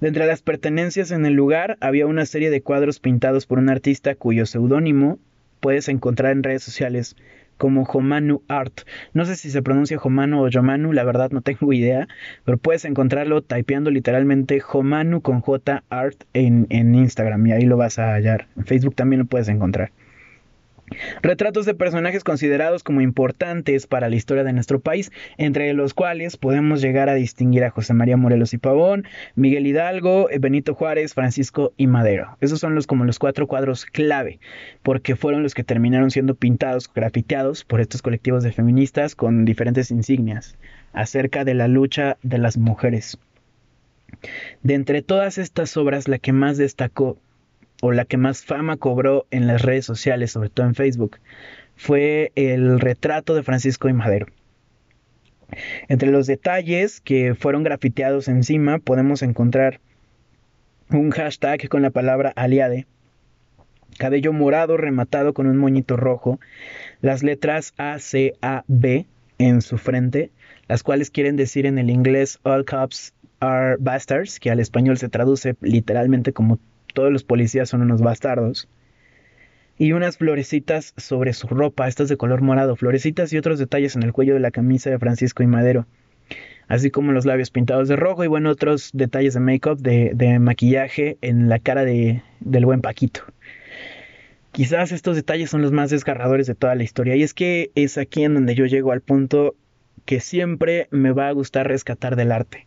De 0.00 0.08
entre 0.08 0.26
las 0.26 0.40
pertenencias 0.40 1.10
en 1.10 1.26
el 1.26 1.34
lugar 1.34 1.76
había 1.80 2.06
una 2.06 2.24
serie 2.24 2.48
de 2.48 2.62
cuadros 2.62 3.00
pintados 3.00 3.44
por 3.44 3.58
un 3.58 3.68
artista 3.68 4.14
cuyo 4.14 4.46
seudónimo 4.46 5.18
puedes 5.60 5.88
encontrar 5.88 6.32
en 6.32 6.42
redes 6.42 6.62
sociales 6.62 7.14
como 7.58 7.82
Homanu 7.82 8.42
Art. 8.48 8.80
No 9.12 9.24
sé 9.24 9.36
si 9.36 9.50
se 9.50 9.62
pronuncia 9.62 9.98
Homanu 9.98 10.44
o 10.44 10.48
Yomanu, 10.48 10.92
la 10.92 11.04
verdad 11.04 11.30
no 11.30 11.42
tengo 11.42 11.72
idea, 11.72 12.08
pero 12.44 12.56
puedes 12.56 12.84
encontrarlo 12.84 13.42
typeando 13.42 13.90
literalmente 13.90 14.62
Homanu 14.72 15.20
con 15.20 15.40
J 15.42 15.84
Art 15.90 16.24
en, 16.32 16.66
en 16.70 16.94
Instagram 16.94 17.46
y 17.46 17.52
ahí 17.52 17.64
lo 17.64 17.76
vas 17.76 17.98
a 17.98 18.14
hallar. 18.14 18.48
En 18.56 18.64
Facebook 18.64 18.94
también 18.94 19.20
lo 19.20 19.26
puedes 19.26 19.48
encontrar. 19.48 19.92
Retratos 21.22 21.66
de 21.66 21.74
personajes 21.74 22.24
considerados 22.24 22.82
como 22.82 23.00
importantes 23.00 23.86
para 23.86 24.08
la 24.08 24.16
historia 24.16 24.44
de 24.44 24.52
nuestro 24.52 24.80
país, 24.80 25.10
entre 25.36 25.72
los 25.74 25.94
cuales 25.94 26.36
podemos 26.36 26.80
llegar 26.80 27.08
a 27.08 27.14
distinguir 27.14 27.64
a 27.64 27.70
José 27.70 27.94
María 27.94 28.16
Morelos 28.16 28.54
y 28.54 28.58
Pavón, 28.58 29.04
Miguel 29.34 29.66
Hidalgo, 29.66 30.28
Benito 30.40 30.74
Juárez, 30.74 31.14
Francisco 31.14 31.72
y 31.76 31.86
Madero. 31.86 32.36
Esos 32.40 32.60
son 32.60 32.74
los 32.74 32.86
como 32.86 33.04
los 33.04 33.18
cuatro 33.18 33.46
cuadros 33.46 33.86
clave, 33.86 34.40
porque 34.82 35.16
fueron 35.16 35.42
los 35.42 35.54
que 35.54 35.64
terminaron 35.64 36.10
siendo 36.10 36.34
pintados, 36.34 36.90
grafiteados 36.92 37.64
por 37.64 37.80
estos 37.80 38.02
colectivos 38.02 38.42
de 38.42 38.52
feministas 38.52 39.14
con 39.14 39.44
diferentes 39.44 39.90
insignias 39.90 40.56
acerca 40.92 41.44
de 41.44 41.54
la 41.54 41.68
lucha 41.68 42.16
de 42.22 42.38
las 42.38 42.56
mujeres. 42.56 43.18
De 44.62 44.74
entre 44.74 45.02
todas 45.02 45.38
estas 45.38 45.76
obras, 45.76 46.08
la 46.08 46.18
que 46.18 46.32
más 46.32 46.56
destacó 46.56 47.18
o 47.80 47.92
la 47.92 48.04
que 48.04 48.16
más 48.16 48.44
fama 48.44 48.76
cobró 48.76 49.26
en 49.30 49.46
las 49.46 49.62
redes 49.62 49.84
sociales, 49.84 50.32
sobre 50.32 50.50
todo 50.50 50.66
en 50.66 50.74
Facebook, 50.74 51.18
fue 51.76 52.32
el 52.34 52.80
retrato 52.80 53.34
de 53.34 53.42
Francisco 53.42 53.88
y 53.88 53.92
Madero. 53.92 54.26
Entre 55.88 56.10
los 56.10 56.26
detalles 56.26 57.00
que 57.00 57.34
fueron 57.34 57.62
grafiteados 57.62 58.28
encima 58.28 58.78
podemos 58.78 59.22
encontrar 59.22 59.80
un 60.90 61.10
hashtag 61.10 61.68
con 61.68 61.82
la 61.82 61.90
palabra 61.90 62.32
aliade, 62.36 62.86
cabello 63.98 64.32
morado 64.32 64.76
rematado 64.76 65.32
con 65.32 65.46
un 65.46 65.56
moñito 65.56 65.96
rojo, 65.96 66.38
las 67.00 67.22
letras 67.22 67.74
A, 67.76 67.98
C, 67.98 68.34
A, 68.42 68.64
B 68.66 69.06
en 69.38 69.62
su 69.62 69.78
frente, 69.78 70.30
las 70.66 70.82
cuales 70.82 71.10
quieren 71.10 71.36
decir 71.36 71.66
en 71.66 71.78
el 71.78 71.90
inglés 71.90 72.38
All 72.42 72.64
Cops 72.64 73.14
are 73.40 73.76
Bastards, 73.78 74.40
que 74.40 74.50
al 74.50 74.60
español 74.60 74.98
se 74.98 75.08
traduce 75.08 75.56
literalmente 75.60 76.32
como 76.32 76.58
todos 76.98 77.12
los 77.12 77.22
policías 77.22 77.68
son 77.68 77.82
unos 77.82 78.02
bastardos. 78.02 78.68
Y 79.78 79.92
unas 79.92 80.16
florecitas 80.16 80.94
sobre 80.96 81.32
su 81.32 81.46
ropa, 81.46 81.86
estas 81.86 82.08
de 82.08 82.16
color 82.16 82.42
morado, 82.42 82.74
florecitas 82.74 83.32
y 83.32 83.38
otros 83.38 83.60
detalles 83.60 83.94
en 83.94 84.02
el 84.02 84.12
cuello 84.12 84.34
de 84.34 84.40
la 84.40 84.50
camisa 84.50 84.90
de 84.90 84.98
Francisco 84.98 85.44
y 85.44 85.46
Madero. 85.46 85.86
Así 86.66 86.90
como 86.90 87.12
los 87.12 87.24
labios 87.24 87.52
pintados 87.52 87.86
de 87.86 87.94
rojo 87.94 88.24
y 88.24 88.26
bueno, 88.26 88.50
otros 88.50 88.90
detalles 88.94 89.34
de 89.34 89.38
make-up, 89.38 89.78
de, 89.78 90.38
maquillaje 90.40 91.18
en 91.20 91.48
la 91.48 91.60
cara 91.60 91.84
de, 91.84 92.20
del 92.40 92.64
buen 92.66 92.80
Paquito. 92.80 93.20
Quizás 94.50 94.90
estos 94.90 95.14
detalles 95.14 95.50
son 95.50 95.62
los 95.62 95.70
más 95.70 95.90
desgarradores 95.90 96.48
de 96.48 96.56
toda 96.56 96.74
la 96.74 96.82
historia. 96.82 97.14
Y 97.14 97.22
es 97.22 97.32
que 97.32 97.70
es 97.76 97.96
aquí 97.96 98.24
en 98.24 98.34
donde 98.34 98.56
yo 98.56 98.66
llego 98.66 98.90
al 98.90 99.02
punto 99.02 99.54
que 100.08 100.20
siempre 100.20 100.88
me 100.90 101.12
va 101.12 101.28
a 101.28 101.32
gustar 101.32 101.68
rescatar 101.68 102.16
del 102.16 102.32
arte. 102.32 102.66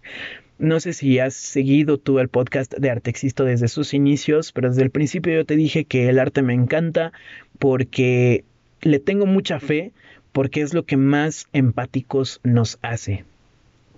No 0.60 0.79
sé 0.79 0.93
si 0.93 1.17
has 1.17 1.33
seguido 1.33 1.98
tú 1.98 2.19
el 2.19 2.29
podcast 2.29 2.71
de 2.75 2.91
Artexisto 2.91 3.45
desde 3.45 3.67
sus 3.67 3.95
inicios, 3.95 4.51
pero 4.51 4.69
desde 4.69 4.83
el 4.83 4.91
principio 4.91 5.33
yo 5.33 5.43
te 5.43 5.55
dije 5.55 5.86
que 5.86 6.07
el 6.07 6.19
arte 6.19 6.43
me 6.43 6.53
encanta 6.53 7.13
porque 7.57 8.43
le 8.81 9.00
tengo 9.00 9.25
mucha 9.25 9.60
fe, 9.60 9.91
porque 10.31 10.62
es 10.62 10.75
lo 10.75 10.86
que 10.86 10.98
más 10.98 11.48
empáticos 11.51 12.41
nos 12.43 12.77
hace. 12.83 13.25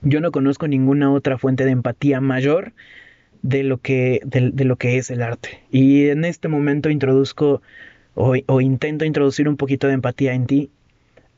Yo 0.03 0.21
no 0.21 0.31
conozco 0.31 0.69
ninguna 0.69 1.11
otra 1.11 1.37
fuente 1.37 1.65
de 1.65 1.71
empatía 1.71 2.21
mayor 2.21 2.71
de 3.41 3.63
lo 3.63 3.77
que, 3.79 4.21
de, 4.23 4.63
lo 4.63 4.77
que 4.77 4.97
es 4.97 5.11
el 5.11 5.21
arte. 5.21 5.59
Y 5.69 6.07
en 6.07 6.23
este 6.23 6.47
momento 6.47 6.89
introduzco 6.89 7.61
o, 8.15 8.35
o 8.45 8.61
intento 8.61 9.03
introducir 9.03 9.49
un 9.49 9.57
poquito 9.57 9.87
de 9.87 9.95
empatía 9.95 10.33
en 10.33 10.45
ti 10.45 10.69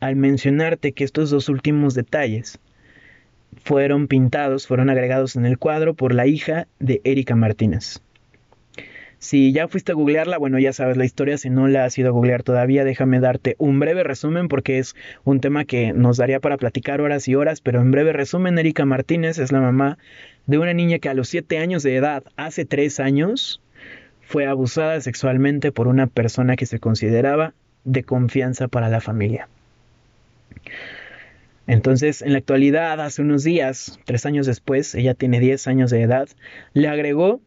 al 0.06 0.16
mencionarte 0.16 0.92
que 0.92 1.04
estos 1.04 1.32
dos 1.32 1.50
últimos 1.50 1.96
detalles 1.96 2.60
fueron 3.64 4.08
pintados, 4.08 4.68
fueron 4.68 4.92
agregados 4.92 5.36
en 5.36 5.48
el 5.48 5.58
cuadro 5.58 5.96
por 5.96 6.14
la 6.14 6.28
hija 6.28 6.68
de 6.80 7.02
Erika 7.04 7.36
Martínez. 7.36 8.02
Si 9.18 9.52
ya 9.52 9.68
fuiste 9.68 9.94
a 9.94 9.96
googlearla, 9.96 10.38
bueno, 10.38 10.60
ya 10.60 10.74
sabes 10.74 10.98
la 10.98 11.06
historia. 11.06 11.40
Si 11.40 11.50
no 11.50 11.68
la 11.68 11.86
has 11.86 11.98
ido 11.98 12.10
a 12.10 12.12
googlear 12.12 12.44
todavía, 12.44 12.84
déjame 12.84 13.20
darte 13.20 13.56
un 13.58 13.80
breve 13.80 14.04
resumen 14.04 14.48
porque 14.48 14.78
es 14.78 14.96
un 15.24 15.40
tema 15.40 15.66
que 15.66 15.94
nos 15.94 16.18
daría 16.18 16.40
para 16.40 16.58
platicar 16.58 17.02
horas 17.02 17.28
y 17.28 17.34
horas. 17.34 17.60
Pero 17.62 17.82
en 17.82 17.90
breve 17.90 18.14
resumen, 18.14 18.60
Erika 18.60 18.86
Martínez 18.86 19.40
es 19.40 19.52
la 19.52 19.62
mamá 19.62 19.98
de 20.46 20.60
una 20.60 20.74
niña 20.74 21.00
que 21.00 21.10
a 21.10 21.16
los 21.16 21.30
7 21.30 21.58
años 21.58 21.82
de 21.82 21.96
edad, 21.96 22.24
hace 22.36 22.66
3 22.66 23.00
años, 23.00 23.62
fue 24.22 24.46
abusada 24.46 25.02
sexualmente 25.02 25.72
por 25.72 25.88
una 25.88 26.06
persona 26.06 26.56
que 26.56 26.68
se 26.68 26.78
consideraba 26.78 27.56
de 27.86 28.04
confianza 28.04 28.68
para 28.68 28.90
la 28.90 29.02
familia. 29.02 29.48
Entonces, 31.68 32.22
en 32.22 32.34
la 32.34 32.40
actualidad, 32.40 33.02
hace 33.02 33.22
unos 33.22 33.44
días, 33.44 34.00
tres 34.06 34.26
años 34.26 34.46
después, 34.46 34.94
ella 34.94 35.16
tiene 35.16 35.40
10 35.40 35.68
años 35.68 35.90
de 35.90 36.02
edad, 36.04 36.30
le 36.74 36.88
agregó 36.88 37.42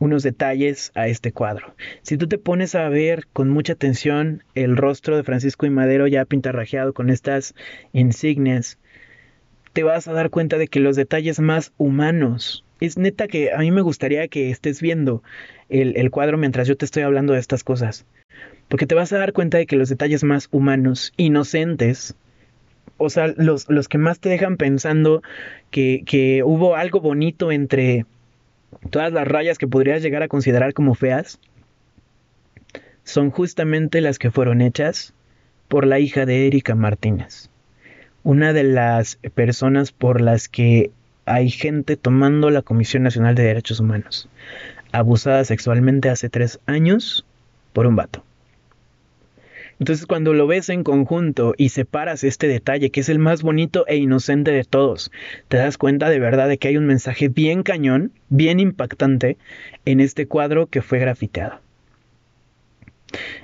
unos 0.00 0.22
detalles 0.22 0.90
a 0.94 1.06
este 1.06 1.30
cuadro. 1.30 1.74
Si 2.02 2.16
tú 2.16 2.26
te 2.26 2.38
pones 2.38 2.74
a 2.74 2.88
ver 2.88 3.26
con 3.32 3.48
mucha 3.48 3.74
atención 3.74 4.42
el 4.54 4.76
rostro 4.76 5.16
de 5.16 5.22
Francisco 5.22 5.66
y 5.66 5.70
Madero 5.70 6.06
ya 6.08 6.24
pintarrajeado 6.24 6.94
con 6.94 7.10
estas 7.10 7.54
insignias, 7.92 8.78
te 9.72 9.82
vas 9.84 10.08
a 10.08 10.12
dar 10.12 10.30
cuenta 10.30 10.58
de 10.58 10.66
que 10.66 10.80
los 10.80 10.96
detalles 10.96 11.38
más 11.38 11.72
humanos, 11.76 12.64
es 12.80 12.96
neta 12.96 13.28
que 13.28 13.52
a 13.52 13.58
mí 13.58 13.70
me 13.70 13.82
gustaría 13.82 14.26
que 14.28 14.50
estés 14.50 14.80
viendo 14.80 15.22
el, 15.68 16.10
cuadro 16.10 16.38
mientras 16.38 16.66
yo 16.66 16.76
te 16.76 16.86
estoy 16.86 17.02
hablando 17.02 17.34
de 17.34 17.38
estas 17.38 17.62
cosas, 17.62 18.06
porque 18.68 18.86
te 18.86 18.94
vas 18.94 19.12
a 19.12 19.18
dar 19.18 19.32
cuenta 19.32 19.58
de 19.58 19.66
que 19.66 19.76
los 19.76 19.90
detalles 19.90 20.24
más 20.24 20.48
humanos, 20.50 21.12
inocentes, 21.16 22.16
o 23.00 23.08
sea, 23.08 23.32
los, 23.36 23.68
los 23.68 23.88
que 23.88 23.98
más 23.98 24.20
te 24.20 24.28
dejan 24.28 24.56
pensando 24.56 25.22
que, 25.70 26.02
que 26.04 26.42
hubo 26.44 26.76
algo 26.76 27.00
bonito 27.00 27.50
entre 27.50 28.04
todas 28.90 29.12
las 29.12 29.26
rayas 29.26 29.58
que 29.58 29.66
podrías 29.66 30.02
llegar 30.02 30.22
a 30.22 30.28
considerar 30.28 30.74
como 30.74 30.94
feas, 30.94 31.40
son 33.04 33.30
justamente 33.30 34.02
las 34.02 34.18
que 34.18 34.30
fueron 34.30 34.60
hechas 34.60 35.14
por 35.68 35.86
la 35.86 35.98
hija 35.98 36.26
de 36.26 36.46
Erika 36.46 36.74
Martínez. 36.74 37.48
Una 38.22 38.52
de 38.52 38.64
las 38.64 39.16
personas 39.34 39.92
por 39.92 40.20
las 40.20 40.48
que 40.48 40.90
hay 41.24 41.48
gente 41.48 41.96
tomando 41.96 42.50
la 42.50 42.60
Comisión 42.60 43.02
Nacional 43.02 43.34
de 43.34 43.44
Derechos 43.44 43.80
Humanos, 43.80 44.28
abusada 44.92 45.42
sexualmente 45.44 46.10
hace 46.10 46.28
tres 46.28 46.60
años 46.66 47.24
por 47.72 47.86
un 47.86 47.96
vato. 47.96 48.22
Entonces 49.80 50.06
cuando 50.06 50.34
lo 50.34 50.46
ves 50.46 50.68
en 50.68 50.84
conjunto 50.84 51.54
y 51.56 51.70
separas 51.70 52.22
este 52.22 52.46
detalle, 52.48 52.90
que 52.90 53.00
es 53.00 53.08
el 53.08 53.18
más 53.18 53.42
bonito 53.42 53.86
e 53.88 53.96
inocente 53.96 54.50
de 54.50 54.64
todos, 54.64 55.10
te 55.48 55.56
das 55.56 55.78
cuenta 55.78 56.10
de 56.10 56.20
verdad 56.20 56.48
de 56.48 56.58
que 56.58 56.68
hay 56.68 56.76
un 56.76 56.84
mensaje 56.84 57.28
bien 57.28 57.62
cañón, 57.62 58.12
bien 58.28 58.60
impactante 58.60 59.38
en 59.86 60.00
este 60.00 60.26
cuadro 60.28 60.66
que 60.66 60.82
fue 60.82 60.98
grafiteado. 60.98 61.60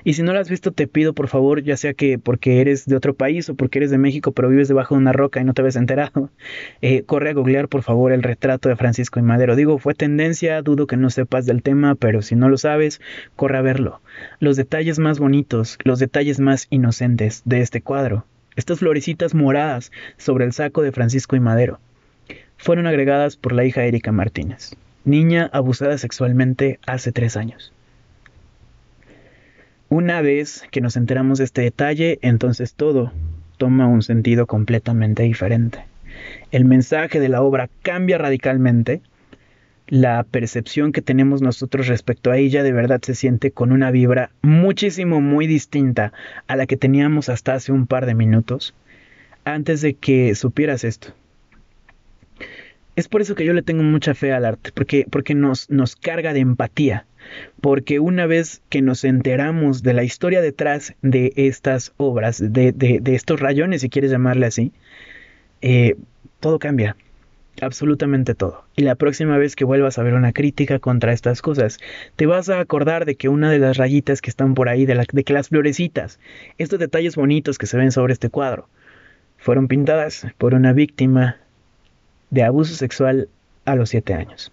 Y 0.03 0.13
si 0.13 0.23
no 0.23 0.33
lo 0.33 0.39
has 0.39 0.49
visto, 0.49 0.71
te 0.71 0.87
pido 0.87 1.13
por 1.13 1.27
favor, 1.27 1.63
ya 1.63 1.77
sea 1.77 1.93
que 1.93 2.17
porque 2.19 2.61
eres 2.61 2.85
de 2.85 2.95
otro 2.95 3.13
país 3.13 3.49
o 3.49 3.55
porque 3.55 3.79
eres 3.79 3.91
de 3.91 3.97
México 3.97 4.31
pero 4.31 4.49
vives 4.49 4.67
debajo 4.67 4.95
de 4.95 5.01
una 5.01 5.13
roca 5.13 5.41
y 5.41 5.43
no 5.43 5.53
te 5.53 5.61
habías 5.61 5.75
enterado, 5.75 6.29
eh, 6.81 7.03
corre 7.03 7.29
a 7.29 7.33
googlear 7.33 7.67
por 7.67 7.83
favor 7.83 8.11
el 8.11 8.23
retrato 8.23 8.69
de 8.69 8.75
Francisco 8.75 9.19
y 9.19 9.23
Madero. 9.23 9.55
Digo, 9.55 9.77
fue 9.77 9.93
tendencia, 9.93 10.61
dudo 10.61 10.87
que 10.87 10.97
no 10.97 11.09
sepas 11.09 11.45
del 11.45 11.63
tema, 11.63 11.95
pero 11.95 12.21
si 12.21 12.35
no 12.35 12.49
lo 12.49 12.57
sabes, 12.57 13.01
corre 13.35 13.57
a 13.57 13.61
verlo. 13.61 14.01
Los 14.39 14.55
detalles 14.55 14.99
más 14.99 15.19
bonitos, 15.19 15.77
los 15.83 15.99
detalles 15.99 16.39
más 16.39 16.67
inocentes 16.69 17.41
de 17.45 17.61
este 17.61 17.81
cuadro, 17.81 18.25
estas 18.55 18.79
florecitas 18.79 19.33
moradas 19.33 19.91
sobre 20.17 20.45
el 20.45 20.53
saco 20.53 20.81
de 20.81 20.91
Francisco 20.91 21.35
y 21.35 21.39
Madero, 21.39 21.79
fueron 22.57 22.87
agregadas 22.87 23.37
por 23.37 23.53
la 23.53 23.65
hija 23.65 23.85
Erika 23.85 24.11
Martínez, 24.11 24.75
niña 25.05 25.49
abusada 25.53 25.97
sexualmente 25.97 26.79
hace 26.85 27.11
tres 27.11 27.37
años. 27.37 27.71
Una 29.89 30.21
vez 30.21 30.65
que 30.69 30.81
nos 30.81 30.97
enteramos 30.97 31.37
de 31.37 31.45
este 31.45 31.61
detalle, 31.61 32.19
entonces 32.21 32.73
todo 32.73 33.13
toma 33.57 33.87
un 33.87 34.01
sentido 34.01 34.45
completamente 34.45 35.23
diferente. 35.23 35.85
El 36.51 36.65
mensaje 36.65 37.21
de 37.21 37.29
la 37.29 37.41
obra 37.41 37.69
cambia 37.83 38.17
radicalmente. 38.17 39.01
La 39.87 40.23
percepción 40.23 40.91
que 40.91 41.01
tenemos 41.01 41.41
nosotros 41.41 41.87
respecto 41.87 42.31
a 42.31 42.37
ella 42.37 42.63
de 42.63 42.73
verdad 42.73 42.99
se 43.01 43.15
siente 43.15 43.51
con 43.51 43.71
una 43.71 43.89
vibra 43.89 44.31
muchísimo 44.41 45.21
muy 45.21 45.47
distinta 45.47 46.11
a 46.47 46.57
la 46.57 46.65
que 46.65 46.75
teníamos 46.75 47.29
hasta 47.29 47.53
hace 47.53 47.71
un 47.71 47.87
par 47.87 48.05
de 48.05 48.13
minutos 48.13 48.73
antes 49.45 49.79
de 49.79 49.93
que 49.93 50.35
supieras 50.35 50.83
esto. 50.83 51.13
Es 52.97 53.07
por 53.07 53.21
eso 53.21 53.35
que 53.35 53.45
yo 53.45 53.53
le 53.53 53.61
tengo 53.61 53.83
mucha 53.83 54.13
fe 54.13 54.33
al 54.33 54.43
arte, 54.43 54.71
porque, 54.73 55.05
porque 55.09 55.33
nos, 55.33 55.69
nos 55.69 55.95
carga 55.95 56.33
de 56.33 56.41
empatía 56.41 57.05
porque 57.61 57.99
una 57.99 58.25
vez 58.25 58.61
que 58.69 58.81
nos 58.81 59.03
enteramos 59.03 59.83
de 59.83 59.93
la 59.93 60.03
historia 60.03 60.41
detrás 60.41 60.93
de 61.01 61.33
estas 61.35 61.93
obras, 61.97 62.41
de, 62.41 63.01
estos 63.05 63.39
rayones, 63.39 63.81
si 63.81 63.89
quieres 63.89 64.11
llamarle 64.11 64.45
así, 64.45 64.71
eh, 65.61 65.95
todo 66.39 66.59
cambia. 66.59 66.95
Absolutamente 67.59 68.35
todo. 68.35 68.65
Y 68.75 68.83
la 68.83 68.93
próxima 68.93 69.37
vez 69.37 69.55
que 69.55 69.65
vuelvas 69.65 69.97
a 69.97 70.03
ver 70.03 70.13
una 70.13 70.31
crítica 70.31 70.77
contra 70.77 71.11
estas 71.11 71.41
cosas, 71.41 71.79
te 72.15 72.27
vas 72.27 72.49
a 72.49 72.59
acordar 72.59 73.05
de 73.05 73.15
que 73.15 73.29
una 73.29 73.49
de 73.49 73.57
las 73.57 73.77
rayitas 73.77 74.21
que 74.21 74.29
están 74.29 74.53
por 74.53 74.69
ahí, 74.69 74.85
de, 74.85 75.03
de 75.11 75.23
que 75.23 75.33
las 75.33 75.49
florecitas, 75.49 76.19
estos 76.59 76.77
detalles 76.77 77.15
bonitos 77.15 77.57
que 77.57 77.65
se 77.65 77.77
ven 77.77 77.91
sobre 77.91 78.13
este 78.13 78.29
cuadro, 78.29 78.69
fueron 79.37 79.67
pintadas 79.67 80.27
por 80.37 80.53
una 80.53 80.73
víctima 80.73 81.37
de 82.29 82.43
abuso 82.43 82.75
sexual 82.75 83.29
a 83.65 83.75
los 83.75 83.89
7 83.89 84.13
años. 84.13 84.51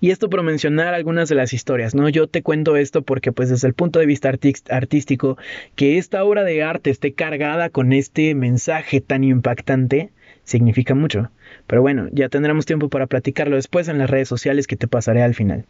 Y 0.00 0.10
esto 0.10 0.28
por 0.28 0.42
mencionar 0.42 0.94
algunas 0.94 1.28
de 1.28 1.34
las 1.34 1.52
historias, 1.52 1.94
¿no? 1.94 2.08
Yo 2.08 2.26
te 2.26 2.42
cuento 2.42 2.76
esto 2.76 3.02
porque 3.02 3.32
pues 3.32 3.48
desde 3.48 3.68
el 3.68 3.74
punto 3.74 3.98
de 3.98 4.06
vista 4.06 4.30
artístico, 4.68 5.38
que 5.74 5.98
esta 5.98 6.22
obra 6.24 6.44
de 6.44 6.62
arte 6.62 6.90
esté 6.90 7.14
cargada 7.14 7.70
con 7.70 7.92
este 7.92 8.34
mensaje 8.34 9.00
tan 9.00 9.24
impactante, 9.24 10.10
significa 10.44 10.94
mucho. 10.94 11.30
Pero 11.66 11.82
bueno, 11.82 12.08
ya 12.12 12.28
tendremos 12.28 12.66
tiempo 12.66 12.88
para 12.88 13.06
platicarlo 13.06 13.56
después 13.56 13.88
en 13.88 13.98
las 13.98 14.10
redes 14.10 14.28
sociales 14.28 14.66
que 14.66 14.76
te 14.76 14.86
pasaré 14.86 15.22
al 15.22 15.34
final. 15.34 15.64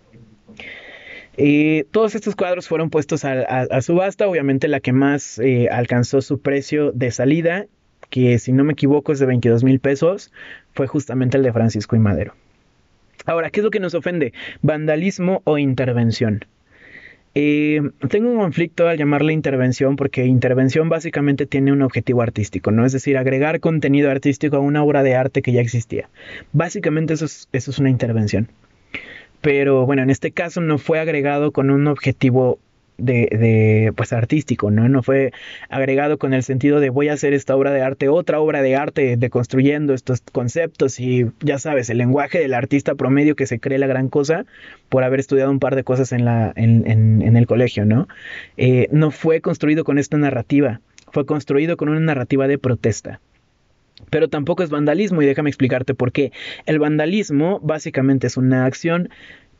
Eh, 1.38 1.84
todos 1.90 2.14
estos 2.14 2.34
cuadros 2.34 2.66
fueron 2.66 2.90
puestos 2.90 3.24
a, 3.24 3.80
subasta, 3.82 4.26
obviamente 4.26 4.68
la 4.68 4.80
que 4.80 4.92
más 4.92 5.38
eh, 5.38 5.68
alcanzó 5.70 6.22
su 6.22 6.40
precio 6.40 6.92
de 6.92 7.10
salida, 7.10 7.66
que 8.08 8.38
si 8.38 8.52
no 8.52 8.64
me 8.64 8.72
equivoco 8.72 9.12
es 9.12 9.18
de 9.18 9.26
22 9.26 9.62
mil 9.64 9.80
pesos, 9.80 10.32
fue 10.72 10.86
justamente 10.86 11.36
el 11.36 11.42
de 11.42 11.52
Francisco 11.52 11.94
y 11.94 11.98
Madero. 11.98 12.34
Ahora, 13.24 13.50
¿qué 13.50 13.60
es 13.60 13.64
lo 13.64 13.70
que 13.70 13.80
nos 13.80 13.94
ofende? 13.94 14.32
¿Vandalismo 14.62 15.42
o 15.44 15.58
intervención? 15.58 16.44
Eh, 17.38 17.82
tengo 18.08 18.30
un 18.30 18.38
conflicto 18.38 18.88
al 18.88 18.96
llamarle 18.96 19.34
intervención 19.34 19.96
porque 19.96 20.24
intervención 20.24 20.88
básicamente 20.88 21.44
tiene 21.44 21.70
un 21.70 21.82
objetivo 21.82 22.22
artístico, 22.22 22.70
¿no? 22.70 22.86
Es 22.86 22.92
decir, 22.92 23.18
agregar 23.18 23.60
contenido 23.60 24.10
artístico 24.10 24.56
a 24.56 24.60
una 24.60 24.82
obra 24.82 25.02
de 25.02 25.16
arte 25.16 25.42
que 25.42 25.52
ya 25.52 25.60
existía. 25.60 26.08
Básicamente 26.52 27.12
eso 27.12 27.26
es, 27.26 27.48
eso 27.52 27.70
es 27.70 27.78
una 27.78 27.90
intervención. 27.90 28.48
Pero 29.42 29.84
bueno, 29.84 30.02
en 30.02 30.08
este 30.08 30.30
caso 30.30 30.62
no 30.62 30.78
fue 30.78 30.98
agregado 30.98 31.52
con 31.52 31.70
un 31.70 31.86
objetivo 31.88 32.58
de, 32.98 33.28
de, 33.30 33.92
pues 33.94 34.12
artístico, 34.12 34.70
¿no? 34.70 34.88
No 34.88 35.02
fue 35.02 35.32
agregado 35.68 36.18
con 36.18 36.34
el 36.34 36.42
sentido 36.42 36.80
de 36.80 36.90
voy 36.90 37.08
a 37.08 37.14
hacer 37.14 37.32
esta 37.32 37.56
obra 37.56 37.72
de 37.72 37.82
arte, 37.82 38.08
otra 38.08 38.40
obra 38.40 38.62
de 38.62 38.76
arte, 38.76 39.16
de 39.16 39.30
construyendo 39.30 39.94
estos 39.94 40.22
conceptos 40.32 40.98
y 41.00 41.26
ya 41.40 41.58
sabes, 41.58 41.90
el 41.90 41.98
lenguaje 41.98 42.38
del 42.38 42.54
artista 42.54 42.94
promedio 42.94 43.36
que 43.36 43.46
se 43.46 43.60
cree 43.60 43.78
la 43.78 43.86
gran 43.86 44.08
cosa 44.08 44.46
por 44.88 45.04
haber 45.04 45.20
estudiado 45.20 45.50
un 45.50 45.58
par 45.58 45.76
de 45.76 45.84
cosas 45.84 46.12
en, 46.12 46.24
la, 46.24 46.52
en, 46.56 46.86
en, 46.86 47.36
el 47.36 47.46
colegio, 47.46 47.84
¿no? 47.84 48.08
Eh, 48.56 48.88
no 48.92 49.10
fue 49.10 49.40
construido 49.40 49.84
con 49.84 49.98
esta 49.98 50.16
narrativa, 50.16 50.80
fue 51.12 51.26
construido 51.26 51.76
con 51.76 51.88
una 51.88 52.00
narrativa 52.00 52.48
de 52.48 52.58
protesta. 52.58 53.20
Pero 54.10 54.28
tampoco 54.28 54.62
es 54.62 54.70
vandalismo 54.70 55.22
y 55.22 55.26
déjame 55.26 55.48
explicarte 55.48 55.94
por 55.94 56.12
qué. 56.12 56.30
El 56.66 56.78
vandalismo 56.78 57.60
básicamente 57.62 58.26
es 58.26 58.36
una 58.36 58.66
acción 58.66 59.08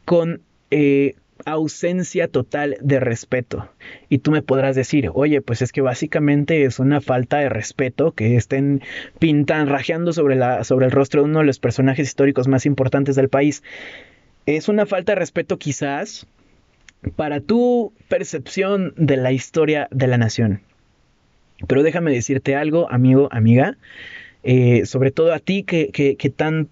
con... 0.05 0.41
Eh, 0.71 1.15
ausencia 1.45 2.29
total 2.29 2.77
de 2.81 3.01
respeto. 3.01 3.69
Y 4.09 4.19
tú 4.19 4.31
me 4.31 4.43
podrás 4.43 4.77
decir, 4.77 5.11
oye, 5.15 5.41
pues 5.41 5.63
es 5.63 5.73
que 5.73 5.81
básicamente 5.81 6.65
es 6.65 6.79
una 6.79 7.01
falta 7.01 7.39
de 7.39 7.49
respeto 7.49 8.13
que 8.13 8.37
estén 8.37 8.83
pintan, 9.19 9.69
rajeando 9.69 10.13
sobre, 10.13 10.37
la, 10.37 10.65
sobre 10.65 10.87
el 10.87 10.93
rostro 10.93 11.23
de 11.23 11.29
uno 11.29 11.41
de 11.41 11.47
los 11.47 11.59
personajes 11.59 12.09
históricos 12.09 12.49
más 12.49 12.67
importantes 12.67 13.17
del 13.17 13.29
país. 13.29 13.63
Es 14.47 14.69
una 14.69 14.87
falta 14.87 15.13
de 15.13 15.17
respeto 15.17 15.59
quizás 15.59 16.27
para 17.15 17.41
tu 17.41 17.93
percepción 18.09 18.95
de 18.97 19.17
la 19.17 19.33
historia 19.33 19.89
de 19.91 20.07
la 20.07 20.19
nación. 20.19 20.63
Pero 21.67 21.83
déjame 21.83 22.13
decirte 22.13 22.55
algo, 22.55 22.91
amigo, 22.91 23.29
amiga, 23.31 23.77
eh, 24.43 24.87
sobre 24.87 25.11
todo 25.11 25.33
a 25.33 25.39
ti 25.39 25.63
que, 25.63 25.89
que, 25.89 26.17
que 26.17 26.31
tan 26.31 26.69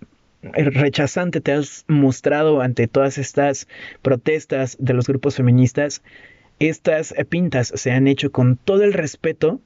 rechazante 0.53 1.41
te 1.41 1.53
has 1.53 1.85
mostrado 1.89 2.61
ante 2.61 2.87
todas 2.89 3.19
estas 3.19 3.69
protestas 4.03 4.77
de 4.81 4.95
los 4.95 5.07
grupos 5.07 5.37
feministas, 5.37 6.03
estas 6.59 7.15
pintas 7.29 7.73
se 7.75 7.91
han 7.91 8.07
hecho 8.07 8.31
con 8.31 8.57
todo 8.57 8.85
el 8.85 8.93
respeto, 8.93 9.61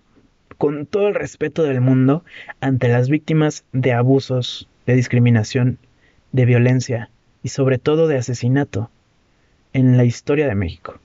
con 0.56 0.86
todo 0.86 1.08
el 1.08 1.14
respeto 1.14 1.62
del 1.62 1.80
mundo 1.80 2.24
ante 2.60 2.88
las 2.88 3.08
víctimas 3.08 3.64
de 3.72 3.92
abusos, 3.92 4.68
de 4.86 4.94
discriminación, 4.94 5.78
de 6.32 6.44
violencia 6.46 7.10
y 7.42 7.48
sobre 7.48 7.78
todo 7.78 8.08
de 8.08 8.18
asesinato. 8.18 8.90
en 9.72 9.96
la 9.96 10.04
historia 10.04 10.48
de 10.48 10.54
México. 10.54 10.98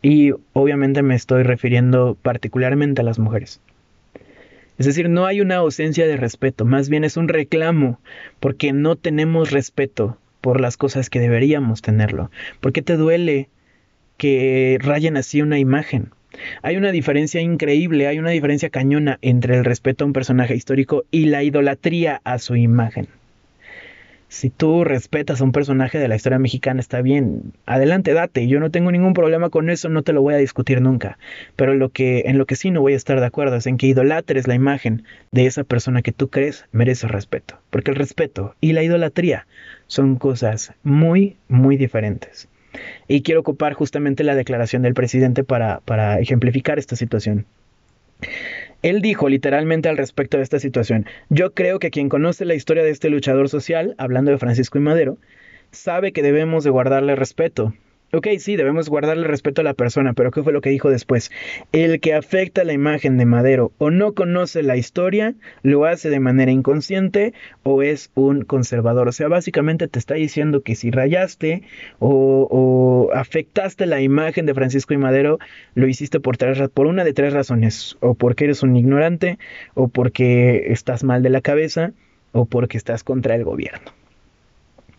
Y 0.00 0.32
obviamente 0.52 1.02
me 1.02 1.14
estoy 1.14 1.42
refiriendo 1.42 2.16
particularmente 2.22 3.00
a 3.00 3.04
las 3.04 3.18
mujeres. 3.18 3.60
Es 4.76 4.86
decir, 4.86 5.08
no 5.08 5.26
hay 5.26 5.40
una 5.40 5.56
ausencia 5.56 6.06
de 6.06 6.16
respeto, 6.16 6.64
más 6.64 6.88
bien 6.88 7.04
es 7.04 7.16
un 7.16 7.28
reclamo, 7.28 8.00
porque 8.40 8.72
no 8.72 8.96
tenemos 8.96 9.52
respeto 9.52 10.18
por 10.40 10.60
las 10.60 10.76
cosas 10.76 11.10
que 11.10 11.20
deberíamos 11.20 11.80
tenerlo. 11.80 12.30
¿Por 12.60 12.72
qué 12.72 12.82
te 12.82 12.96
duele 12.96 13.48
que 14.16 14.78
rayen 14.80 15.16
así 15.16 15.42
una 15.42 15.58
imagen? 15.58 16.10
Hay 16.62 16.76
una 16.76 16.90
diferencia 16.90 17.40
increíble, 17.40 18.08
hay 18.08 18.18
una 18.18 18.30
diferencia 18.30 18.68
cañona 18.68 19.18
entre 19.22 19.56
el 19.56 19.64
respeto 19.64 20.04
a 20.04 20.06
un 20.08 20.12
personaje 20.12 20.56
histórico 20.56 21.04
y 21.12 21.26
la 21.26 21.44
idolatría 21.44 22.20
a 22.24 22.38
su 22.38 22.56
imagen. 22.56 23.06
Si 24.34 24.50
tú 24.50 24.82
respetas 24.82 25.40
a 25.40 25.44
un 25.44 25.52
personaje 25.52 26.00
de 26.00 26.08
la 26.08 26.16
historia 26.16 26.40
mexicana, 26.40 26.80
está 26.80 27.02
bien, 27.02 27.52
adelante, 27.66 28.14
date, 28.14 28.48
yo 28.48 28.58
no 28.58 28.72
tengo 28.72 28.90
ningún 28.90 29.14
problema 29.14 29.48
con 29.48 29.70
eso, 29.70 29.88
no 29.88 30.02
te 30.02 30.12
lo 30.12 30.22
voy 30.22 30.34
a 30.34 30.38
discutir 30.38 30.80
nunca. 30.80 31.18
Pero 31.54 31.74
lo 31.74 31.90
que, 31.90 32.24
en 32.26 32.36
lo 32.36 32.44
que 32.44 32.56
sí 32.56 32.72
no 32.72 32.80
voy 32.80 32.94
a 32.94 32.96
estar 32.96 33.20
de 33.20 33.26
acuerdo 33.26 33.54
es 33.54 33.68
en 33.68 33.76
que 33.76 33.86
idolatres 33.86 34.48
la 34.48 34.56
imagen 34.56 35.04
de 35.30 35.46
esa 35.46 35.62
persona 35.62 36.02
que 36.02 36.10
tú 36.10 36.30
crees 36.30 36.66
merece 36.72 37.06
respeto. 37.06 37.60
Porque 37.70 37.92
el 37.92 37.96
respeto 37.96 38.56
y 38.60 38.72
la 38.72 38.82
idolatría 38.82 39.46
son 39.86 40.16
cosas 40.16 40.72
muy, 40.82 41.36
muy 41.46 41.76
diferentes. 41.76 42.48
Y 43.06 43.22
quiero 43.22 43.40
ocupar 43.40 43.74
justamente 43.74 44.24
la 44.24 44.34
declaración 44.34 44.82
del 44.82 44.94
presidente 44.94 45.44
para, 45.44 45.78
para 45.84 46.18
ejemplificar 46.18 46.80
esta 46.80 46.96
situación. 46.96 47.46
Él 48.82 49.00
dijo 49.00 49.28
literalmente 49.28 49.88
al 49.88 49.96
respecto 49.96 50.36
de 50.36 50.42
esta 50.42 50.58
situación, 50.58 51.06
yo 51.28 51.54
creo 51.54 51.78
que 51.78 51.90
quien 51.90 52.08
conoce 52.08 52.44
la 52.44 52.54
historia 52.54 52.82
de 52.82 52.90
este 52.90 53.10
luchador 53.10 53.48
social, 53.48 53.94
hablando 53.98 54.30
de 54.30 54.38
Francisco 54.38 54.78
y 54.78 54.82
Madero, 54.82 55.18
sabe 55.70 56.12
que 56.12 56.22
debemos 56.22 56.64
de 56.64 56.70
guardarle 56.70 57.16
respeto, 57.16 57.74
Ok, 58.14 58.28
sí, 58.38 58.54
debemos 58.54 58.88
guardarle 58.88 59.26
respeto 59.26 59.60
a 59.60 59.64
la 59.64 59.74
persona, 59.74 60.12
pero 60.12 60.30
¿qué 60.30 60.44
fue 60.44 60.52
lo 60.52 60.60
que 60.60 60.70
dijo 60.70 60.88
después? 60.88 61.32
El 61.72 61.98
que 61.98 62.14
afecta 62.14 62.62
la 62.62 62.72
imagen 62.72 63.18
de 63.18 63.26
Madero 63.26 63.72
o 63.78 63.90
no 63.90 64.14
conoce 64.14 64.62
la 64.62 64.76
historia, 64.76 65.34
lo 65.64 65.84
hace 65.84 66.10
de 66.10 66.20
manera 66.20 66.52
inconsciente 66.52 67.34
o 67.64 67.82
es 67.82 68.12
un 68.14 68.42
conservador. 68.42 69.08
O 69.08 69.12
sea, 69.12 69.26
básicamente 69.26 69.88
te 69.88 69.98
está 69.98 70.14
diciendo 70.14 70.62
que 70.62 70.76
si 70.76 70.92
rayaste 70.92 71.64
o, 71.98 73.10
afectaste 73.12 73.84
la 73.86 74.00
imagen 74.00 74.46
de 74.46 74.54
Francisco 74.54 74.94
y 74.94 74.98
Madero, 74.98 75.40
lo 75.74 75.88
hiciste 75.88 76.20
por, 76.20 76.36
tres, 76.36 76.68
por 76.72 76.86
una 76.86 77.02
de 77.02 77.14
tres 77.14 77.32
razones. 77.32 77.96
O 77.98 78.14
porque 78.14 78.44
eres 78.44 78.62
un 78.62 78.76
ignorante, 78.76 79.40
o 79.74 79.88
porque 79.88 80.66
estás 80.72 81.02
mal 81.02 81.24
de 81.24 81.30
la 81.30 81.40
cabeza, 81.40 81.94
o 82.30 82.46
porque 82.46 82.78
estás 82.78 83.02
contra 83.02 83.34
el 83.34 83.42
gobierno 83.42 84.03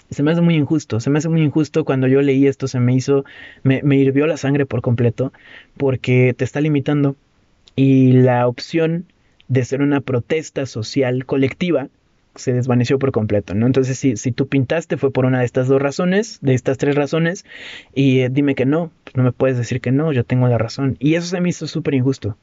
se 0.10 0.24
me 0.24 0.32
hace 0.32 0.42
muy 0.42 0.56
injusto, 0.56 1.00
se 1.00 1.10
me 1.10 1.18
hace 1.18 1.30
muy 1.30 1.42
injusto 1.42 1.86
cuando 1.86 2.08
yo 2.08 2.22
leí 2.22 2.48
esto, 2.48 2.68
se 2.68 2.80
me 2.80 2.94
hizo, 2.94 3.26
me, 3.64 3.82
me 3.84 3.98
hirvió 3.98 4.28
la 4.28 4.38
sangre 4.38 4.66
por 4.66 4.82
completo, 4.82 5.34
porque 5.78 6.34
te 6.38 6.44
está 6.44 6.62
limitando 6.62 7.16
y 7.76 8.14
la 8.14 8.48
opción 8.48 9.06
de 9.48 9.66
ser 9.66 9.82
una 9.82 10.02
protesta 10.02 10.66
social 10.66 11.26
colectiva 11.26 11.90
se 12.36 12.54
desvaneció 12.54 13.00
por 13.00 13.12
completo, 13.12 13.54
¿no? 13.54 13.66
Entonces, 13.66 13.98
si, 13.98 14.18
si 14.18 14.32
tú 14.32 14.48
pintaste 14.48 14.98
fue 14.98 15.12
por 15.12 15.26
una 15.26 15.40
de 15.40 15.46
estas 15.46 15.68
dos 15.68 15.82
razones, 15.82 16.40
de 16.42 16.54
estas 16.54 16.78
tres 16.78 16.96
razones, 16.96 17.46
y 17.94 18.20
eh, 18.20 18.30
dime 18.30 18.56
que 18.56 18.66
no, 18.66 18.92
pues 19.04 19.16
no 19.16 19.24
me 19.24 19.32
puedes 19.32 19.58
decir 19.58 19.82
que 19.82 19.92
no, 19.92 20.12
yo 20.12 20.24
tengo 20.24 20.48
la 20.48 20.58
razón. 20.58 20.98
Y 21.00 21.16
eso 21.16 21.28
se 21.28 21.40
me 21.40 21.50
hizo 21.50 21.68
súper 21.68 21.94
injusto. 21.94 22.38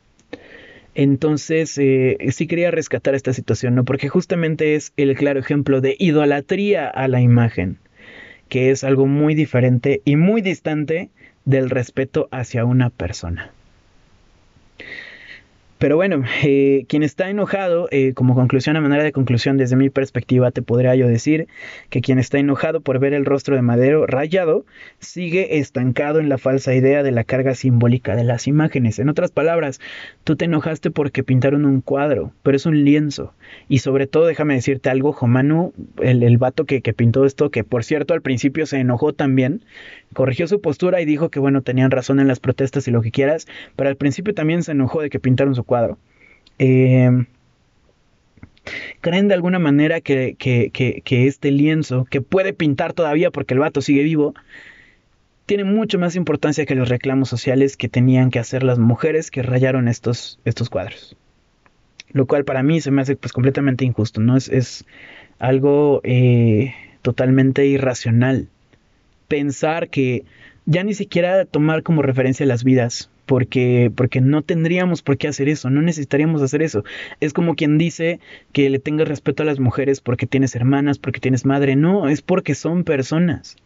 Entonces, 0.95 1.79
eh, 1.79 2.19
sí 2.31 2.47
quería 2.47 2.71
rescatar 2.71 3.15
esta 3.15 3.33
situación, 3.33 3.75
¿no? 3.75 3.85
Porque 3.85 4.09
justamente 4.09 4.75
es 4.75 4.93
el 4.97 5.15
claro 5.17 5.41
ejemplo 5.41 5.81
de 5.81 5.97
idolatría 5.99 6.89
a 6.89 7.09
la 7.09 7.21
imagen, 7.21 7.79
que 8.49 8.71
es 8.71 8.85
algo 8.85 9.07
muy 9.07 9.35
diferente 9.35 10.03
y 10.05 10.17
muy 10.17 10.43
distante 10.43 11.09
del 11.45 11.71
respeto 11.71 12.29
hacia 12.31 12.65
una 12.65 12.91
persona. 12.91 13.51
Pero 15.83 15.97
bueno, 15.97 16.23
eh, 16.45 16.85
quien 16.87 17.03
está 17.03 17.29
enojado, 17.29 17.89
eh, 17.91 18.15
como 18.15 18.37
conclusión, 18.37 18.77
a 18.77 18.81
manera 18.81 19.03
de 19.03 19.11
conclusión, 19.11 19.57
desde 19.57 19.75
mi 19.75 19.91
perspectiva, 19.91 20.53
te 20.53 20.63
podría 20.63 20.95
yo 20.95 21.09
decir 21.09 21.49
que 21.91 22.01
quien 22.01 22.21
está 22.21 22.39
enojado 22.39 22.83
por 22.83 23.01
ver 23.01 23.15
el 23.15 23.25
rostro 23.25 23.57
de 23.57 23.63
Madero 23.63 24.07
rayado, 24.07 24.65
sigue 25.01 25.59
estancado 25.59 26.21
en 26.21 26.29
la 26.29 26.39
falsa 26.39 26.73
idea 26.73 27.03
de 27.03 27.11
la 27.11 27.25
carga 27.25 27.57
simbólica 27.57 28.15
de 28.15 28.23
las 28.23 28.47
imágenes. 28.47 29.01
En 29.01 29.09
otras 29.09 29.33
palabras, 29.33 29.81
tú 30.23 30.37
te 30.37 30.45
enojaste 30.45 30.93
porque 30.93 31.25
pintaron 31.25 31.65
un 31.65 31.81
cuadro, 31.81 32.33
pero 32.45 32.57
es 32.57 32.65
un 32.65 32.85
lienzo. 32.85 33.35
Y 33.69 33.79
sobre 33.79 34.07
todo, 34.07 34.27
déjame 34.27 34.55
decirte 34.55 34.89
algo, 34.89 35.13
Jomanu, 35.13 35.73
el, 36.01 36.23
el 36.23 36.39
vato 36.39 36.65
que, 36.65 36.81
que 36.81 36.95
pintó 36.95 37.25
esto, 37.25 37.51
que 37.51 37.65
por 37.65 37.83
cierto 37.83 38.15
al 38.15 38.23
principio 38.23 38.67
se 38.67 38.79
enojó 38.79 39.15
también, 39.15 39.65
corrigió 40.15 40.47
su 40.47 40.61
postura 40.61 41.01
y 41.01 41.07
dijo 41.07 41.29
que 41.29 41.41
bueno, 41.41 41.63
tenían 41.63 41.91
razón 41.91 42.21
en 42.21 42.29
las 42.29 42.39
protestas 42.39 42.87
y 42.87 42.93
lo 42.93 43.03
que 43.03 43.11
quieras, 43.11 43.49
pero 43.75 43.91
al 43.91 43.97
principio 43.97 44.33
también 44.33 44.63
se 44.63 44.71
enojó 44.71 45.03
de 45.03 45.11
que 45.11 45.19
pintaron 45.19 45.57
su 45.57 45.65
cuadro. 45.65 45.72
Eh, 46.59 47.11
¿Creen 49.01 49.29
de 49.29 49.35
alguna 49.35 49.59
manera 49.59 50.01
que, 50.01 50.37
este 51.09 51.51
lienzo, 51.51 52.05
que 52.05 52.21
puede 52.21 52.53
pintar 52.53 52.93
todavía 52.93 53.31
porque 53.31 53.55
el 53.55 53.61
vato 53.61 53.81
sigue 53.81 54.03
vivo, 54.03 54.35
tiene 55.47 55.65
mucho 55.65 55.99
más 55.99 56.15
importancia 56.15 56.67
que 56.67 56.77
los 56.77 56.89
reclamos 56.89 57.29
sociales 57.29 57.77
que 57.77 57.89
tenían 57.89 58.31
que 58.31 58.39
hacer 58.39 58.63
las 58.63 58.79
mujeres 58.79 59.31
que 59.31 59.43
rayaron 59.43 59.89
estos, 59.89 60.39
cuadros? 60.71 61.17
Lo 62.13 62.27
cual 62.27 62.45
para 62.45 62.63
mí 62.63 62.81
se 62.81 62.91
me 62.91 63.03
hace 63.03 63.17
pues 63.17 63.33
completamente 63.33 63.85
injusto, 63.85 64.21
¿no? 64.21 64.37
Es, 64.37 64.49
es 64.49 64.85
algo 65.39 66.01
eh, 66.05 66.75
totalmente 67.03 67.67
irracional 67.67 68.49
pensar 69.33 69.89
que 69.89 70.25
ya 70.67 70.85
ni 70.85 70.93
siquiera 70.93 71.47
tomar 71.47 71.83
como 71.83 72.03
referencia 72.03 72.45
las 72.45 72.65
vidas, 72.65 73.11
porque, 73.33 73.91
porque 73.97 74.21
no 74.21 74.43
tendríamos 74.43 75.01
por 75.01 75.17
qué 75.17 75.27
hacer 75.27 75.49
eso, 75.49 75.71
no 75.71 75.81
necesitaríamos 75.81 76.43
hacer 76.43 76.61
eso. 76.61 76.85
Es 77.19 77.33
como 77.33 77.55
quien 77.55 77.79
dice 77.79 78.21
que 78.53 78.69
le 78.69 78.79
tengas 78.79 79.09
respeto 79.09 79.43
a 79.43 79.47
las 79.47 79.59
mujeres 79.59 80.03
porque 80.03 80.27
tienes 80.27 80.55
hermanas, 80.55 80.99
porque 80.99 81.19
tienes 81.19 81.47
madre, 81.47 81.75
no, 81.75 82.11
es 82.11 82.21
porque 82.21 82.55
son 82.55 82.85
personas. 82.85 83.57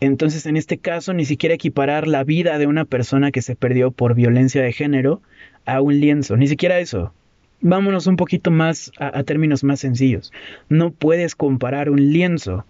Entonces, 0.00 0.44
en 0.44 0.58
este 0.58 0.76
caso, 0.76 1.14
ni 1.14 1.24
siquiera 1.24 1.54
equiparar 1.54 2.06
la 2.06 2.24
vida 2.24 2.58
de 2.58 2.66
una 2.66 2.84
persona 2.84 3.30
que 3.30 3.40
se 3.40 3.56
perdió 3.56 3.90
por 3.90 4.14
violencia 4.14 4.60
de 4.60 4.74
género 4.74 5.22
a 5.64 5.80
un 5.80 5.98
lienzo, 5.98 6.36
ni 6.36 6.46
siquiera 6.46 6.78
eso. 6.78 7.14
Vámonos 7.62 8.06
un 8.06 8.16
poquito 8.16 8.50
más 8.50 8.92
a, 8.98 9.18
a 9.18 9.22
términos 9.22 9.64
más 9.64 9.80
sencillos. 9.80 10.30
No 10.68 10.90
puedes 10.90 11.34
comparar 11.34 11.88
un 11.88 12.12
lienzo 12.12 12.66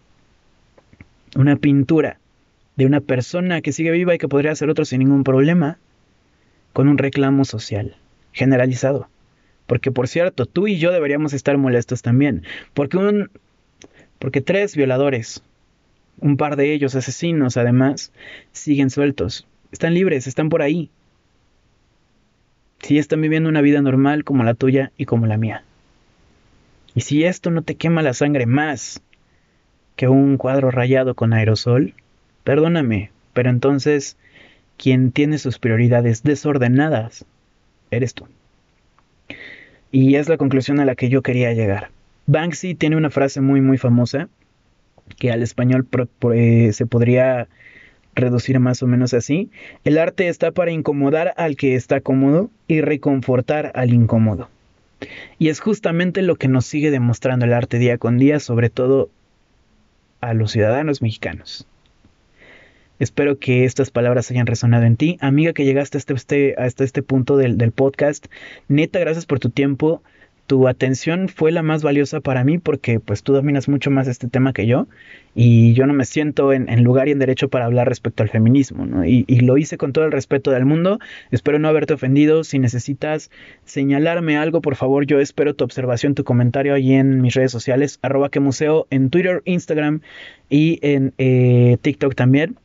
una 1.35 1.57
pintura 1.57 2.21
de 2.77 2.87
una 2.87 3.01
persona 3.01 3.63
que 3.63 3.73
sigue 3.73 3.91
viva 3.91 4.15
y 4.15 4.19
que 4.19 4.29
podría 4.29 4.55
ser 4.55 4.71
otro 4.71 4.85
sin 4.85 5.01
ningún 5.01 5.25
problema, 5.25 5.79
con 6.79 6.87
un 6.87 6.97
reclamo 6.97 7.45
social 7.45 7.97
generalizado. 8.31 9.09
Porque 9.67 9.91
por 9.91 10.07
cierto, 10.07 10.47
tú 10.47 10.69
y 10.69 10.79
yo 10.79 10.93
deberíamos 10.93 11.33
estar 11.33 11.59
molestos 11.59 12.03
también, 12.03 12.45
porque 12.73 12.97
un 12.99 13.33
porque 14.21 14.43
tres 14.43 14.77
violadores, 14.77 15.43
un 16.21 16.37
par 16.37 16.55
de 16.55 16.73
ellos 16.73 16.95
asesinos 16.95 17.57
además, 17.57 18.13
siguen 18.53 18.91
sueltos, 18.91 19.45
están 19.73 19.93
libres, 19.93 20.29
están 20.29 20.51
por 20.51 20.63
ahí. 20.63 20.89
Si 22.79 22.97
están 22.97 23.23
viviendo 23.23 23.49
una 23.49 23.61
vida 23.61 23.83
normal 23.83 24.23
como 24.23 24.45
la 24.45 24.55
tuya 24.55 24.93
y 24.97 25.05
como 25.05 25.27
la 25.27 25.37
mía. 25.37 25.65
Y 26.95 27.01
si 27.01 27.25
esto 27.25 27.51
no 27.51 27.63
te 27.63 27.75
quema 27.75 28.03
la 28.03 28.15
sangre 28.15 28.47
más 28.47 29.03
que 29.97 30.07
un 30.07 30.37
cuadro 30.37 30.71
rayado 30.71 31.17
con 31.17 31.33
aerosol? 31.33 31.95
Perdóname, 32.45 33.11
pero 33.33 33.51
entonces 33.51 34.17
quien 34.79 35.13
tiene 35.13 35.39
sus 35.39 35.59
prioridades 35.59 36.23
desordenadas 36.23 37.27
eres 37.91 38.15
tú. 38.15 38.27
Y 39.91 40.15
es 40.15 40.29
la 40.29 40.37
conclusión 40.37 40.81
a 40.81 40.85
la 40.85 40.95
que 40.95 41.09
yo 41.09 41.23
quería 41.23 41.53
llegar. 41.53 41.91
Banksy 42.27 42.75
tiene 42.75 42.97
una 42.97 43.11
frase 43.11 43.41
muy 43.41 43.61
muy 43.61 43.79
famosa 43.79 44.29
que 45.19 45.33
al 45.33 45.43
español 45.43 45.87
eh, 46.35 46.71
se 46.73 46.87
podría 46.87 47.49
reducir 48.15 48.59
más 48.61 48.83
o 48.83 48.87
menos 48.87 49.15
así. 49.15 49.51
El 49.85 49.99
arte 49.99 50.29
está 50.29 50.51
para 50.53 50.71
incomodar 50.71 51.35
al 51.37 51.57
que 51.57 51.75
está 51.75 52.01
cómodo 52.01 52.51
y 52.67 52.81
reconfortar 52.81 53.73
al 53.75 53.93
incómodo. 53.93 54.49
Y 55.39 55.49
es 55.49 55.61
justamente 55.61 56.23
lo 56.23 56.37
que 56.37 56.49
nos 56.49 56.67
sigue 56.67 56.91
demostrando 56.91 57.47
el 57.47 57.53
arte 57.53 57.79
día 57.79 57.99
con 57.99 58.19
día, 58.19 58.41
sobre 58.41 58.69
todo 58.69 59.11
a 60.21 60.35
los 60.35 60.53
ciudadanos 60.53 61.01
mexicanos. 61.01 61.67
Espero 62.99 63.39
que 63.39 63.65
estas 63.65 63.91
palabras 63.91 64.31
hayan 64.31 64.47
resonado 64.47 64.85
en 64.85 64.97
ti. 64.97 65.19
Amiga 65.21 65.53
que 65.53 65.65
llegaste 65.65 65.99
hasta 65.99 66.15
este, 66.15 66.55
hasta 66.59 66.85
este 66.85 67.03
punto 67.03 67.37
del, 67.37 67.59
del 67.59 67.73
podcast, 67.73 68.27
neta, 68.69 68.99
gracias 68.99 69.27
por 69.27 69.39
tu 69.41 69.51
tiempo 69.51 70.03
tu 70.49 70.67
atención 70.67 71.29
fue 71.29 71.53
la 71.53 71.63
más 71.63 71.83
valiosa 71.83 72.21
para 72.21 72.43
mí 72.43 72.57
porque 72.57 73.01
pues 73.01 73.23
tú 73.23 73.35
dominas 73.35 73.69
mucho 73.69 73.91
más 73.91 74.09
este 74.09 74.29
tema 74.29 74.55
que 74.55 74.67
yo 74.67 74.89
y 75.35 75.75
yo 75.75 75.87
no 75.87 75.93
me 75.93 76.07
siento 76.07 76.55
en, 76.55 76.83
lugar 76.83 77.07
y 77.07 77.11
en 77.13 77.19
derecho 77.19 77.51
para 77.51 77.67
hablar 77.67 77.87
respecto 77.87 78.23
al 78.23 78.31
feminismo, 78.31 78.87
¿no? 78.87 79.05
Y, 79.05 79.27
y, 79.29 79.41
lo 79.41 79.59
hice 79.59 79.77
con 79.77 79.93
todo 79.93 80.07
el 80.07 80.11
respeto 80.11 80.51
del 80.51 80.65
mundo, 80.65 80.99
espero 81.31 81.59
no 81.59 81.69
haberte 81.69 81.93
ofendido, 81.93 82.45
si 82.45 82.59
necesitas 82.59 83.31
señalarme 83.67 84.39
algo, 84.39 84.63
por 84.63 84.75
favor, 84.75 85.05
yo 85.05 85.21
espero 85.21 85.55
tu 85.55 85.65
observación, 85.65 86.15
tu 86.15 86.25
comentario 86.25 86.73
ahí 86.73 86.95
en 86.95 87.21
mis 87.21 87.35
redes 87.35 87.53
sociales, 87.53 87.99
arroba 88.01 88.31
que 88.31 88.41
museo, 88.41 88.87
en 88.89 89.11
Twitter, 89.11 89.43
Instagram 89.45 90.01
y 90.49 90.79
en 90.81 91.13
eh, 91.19 91.77
TikTok 91.83 92.15
también. 92.15 92.57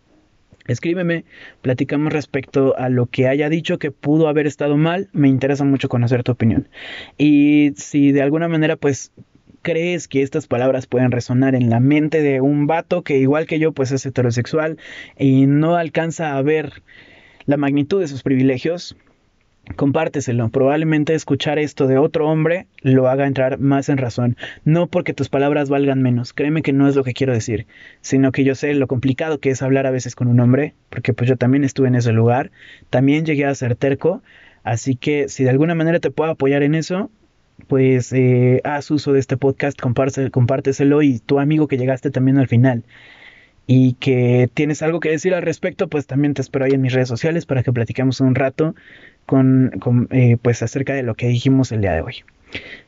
Escríbeme, 0.68 1.26
platicamos 1.62 2.14
respecto 2.14 2.78
a 2.78 2.88
lo 2.90 3.08
que 3.08 3.28
haya 3.28 3.50
dicho 3.50 3.80
que 3.80 3.92
pudo 3.92 4.30
haber 4.30 4.48
estado 4.48 4.78
mal, 4.78 5.10
me 5.12 5.28
interesa 5.28 5.66
mucho 5.66 5.90
conocer 5.90 6.24
tu 6.24 6.32
opinión. 6.32 6.70
Y 7.18 7.74
si 7.76 8.14
de 8.14 8.22
alguna 8.22 8.48
manera 8.48 8.78
pues 8.78 9.12
crees 9.62 10.08
que 10.08 10.22
estas 10.22 10.48
palabras 10.48 10.88
pueden 10.88 11.12
resonar 11.12 11.56
en 11.56 11.70
la 11.70 11.80
mente 11.80 12.22
de 12.22 12.42
un 12.42 12.68
vato 12.68 13.02
que 13.02 13.18
igual 13.18 13.46
que 13.46 13.60
yo 13.60 13.72
pues 13.72 13.92
es 13.92 14.06
heterosexual 14.06 14.78
y 15.18 15.48
no 15.48 15.76
alcanza 15.76 16.38
a 16.38 16.42
ver 16.42 16.84
la 17.46 17.58
magnitud 17.58 18.00
de 18.00 18.08
sus 18.08 18.24
privilegios, 18.24 18.96
compárteselo. 19.76 20.50
Probablemente 20.50 21.14
escuchar 21.14 21.58
esto 21.60 21.88
de 21.88 21.98
otro 21.98 22.28
hombre 22.28 22.68
lo 22.82 23.08
haga 23.08 23.28
entrar 23.28 23.60
más 23.60 23.90
en 23.90 23.98
razón. 23.98 24.38
No 24.66 24.88
porque 24.88 25.14
tus 25.14 25.30
palabras 25.30 25.70
valgan 25.70 26.02
menos, 26.02 26.34
créeme 26.34 26.62
que 26.62 26.74
no 26.74 26.88
es 26.88 26.96
lo 26.96 27.04
que 27.04 27.14
quiero 27.14 27.34
decir, 27.34 27.66
sino 28.02 28.32
que 28.32 28.44
yo 28.44 28.56
sé 28.56 28.74
lo 28.74 28.88
complicado 28.88 29.40
que 29.40 29.50
es 29.50 29.62
hablar 29.62 29.88
a 29.88 29.92
veces 29.92 30.16
con 30.16 30.28
un 30.28 30.40
hombre, 30.40 30.74
porque 30.90 31.14
pues 31.14 31.30
yo 31.30 31.38
también 31.38 31.64
estuve 31.64 31.88
en 31.88 31.96
ese 31.96 32.12
lugar, 32.12 32.52
también 32.90 33.26
llegué 33.26 33.46
a 33.46 33.56
ser 33.56 33.76
terco, 33.76 34.22
así 34.64 34.96
que 34.96 35.30
si 35.30 35.44
de 35.44 35.50
alguna 35.50 35.76
manera 35.76 36.00
te 36.00 36.12
puedo 36.12 36.32
apoyar 36.32 36.64
en 36.64 36.76
eso, 36.76 37.10
pues 37.68 38.12
eh, 38.14 38.62
haz 38.64 38.92
uso 38.92 39.14
de 39.14 39.20
este 39.20 39.38
podcast, 39.38 39.80
compárteselo 39.80 41.02
y 41.02 41.20
tu 41.20 41.40
amigo 41.40 41.68
que 41.68 41.78
llegaste 41.78 42.12
también 42.12 42.38
al 42.38 42.48
final 42.48 42.84
y 43.68 43.94
que 43.94 44.50
tienes 44.54 44.82
algo 44.82 45.00
que 45.00 45.10
decir 45.10 45.34
al 45.34 45.42
respecto, 45.42 45.88
pues 45.88 46.06
también 46.06 46.34
te 46.34 46.42
espero 46.42 46.66
ahí 46.66 46.72
en 46.72 46.82
mis 46.82 46.94
redes 46.94 47.08
sociales 47.08 47.46
para 47.46 47.64
que 47.64 47.72
platiquemos 47.72 48.20
un 48.20 48.36
rato 48.36 48.76
con, 49.26 49.72
eh, 50.12 50.38
pues 50.42 50.62
acerca 50.64 50.94
de 50.94 51.04
lo 51.04 51.16
que 51.16 51.28
dijimos 51.28 51.72
el 51.72 51.82
día 51.82 51.94
de 51.94 52.02
hoy. 52.02 52.16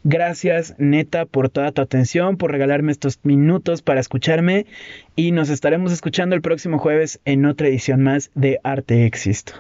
Gracias 0.04 0.76
neta 0.78 1.26
por 1.26 1.50
toda 1.50 1.72
tu 1.72 1.82
atención, 1.82 2.38
por 2.38 2.52
regalarme 2.52 2.92
estos 2.92 3.20
minutos 3.24 3.82
para 3.82 4.00
escucharme 4.00 4.68
y 5.16 5.32
nos 5.32 5.50
estaremos 5.50 5.92
escuchando 5.92 6.36
el 6.36 6.42
próximo 6.42 6.78
jueves 6.78 7.20
en 7.26 7.46
otra 7.46 7.68
edición 7.68 8.04
más 8.04 8.30
de 8.36 8.60
Arte 8.64 9.06
Existo. 9.06 9.54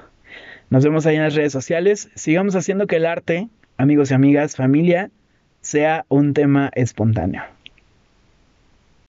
Nos 0.70 0.84
vemos 0.84 1.06
ahí 1.06 1.16
en 1.16 1.24
las 1.24 1.36
redes 1.36 1.54
sociales. 1.54 2.10
Sigamos 2.16 2.56
haciendo 2.56 2.88
que 2.88 2.98
el 2.98 3.06
arte, 3.06 3.50
amigos 3.78 4.12
y 4.12 4.14
amigas, 4.14 4.56
familia, 4.56 5.10
sea 5.62 6.06
un 6.10 6.34
tema 6.34 6.70
espontáneo. 6.76 7.55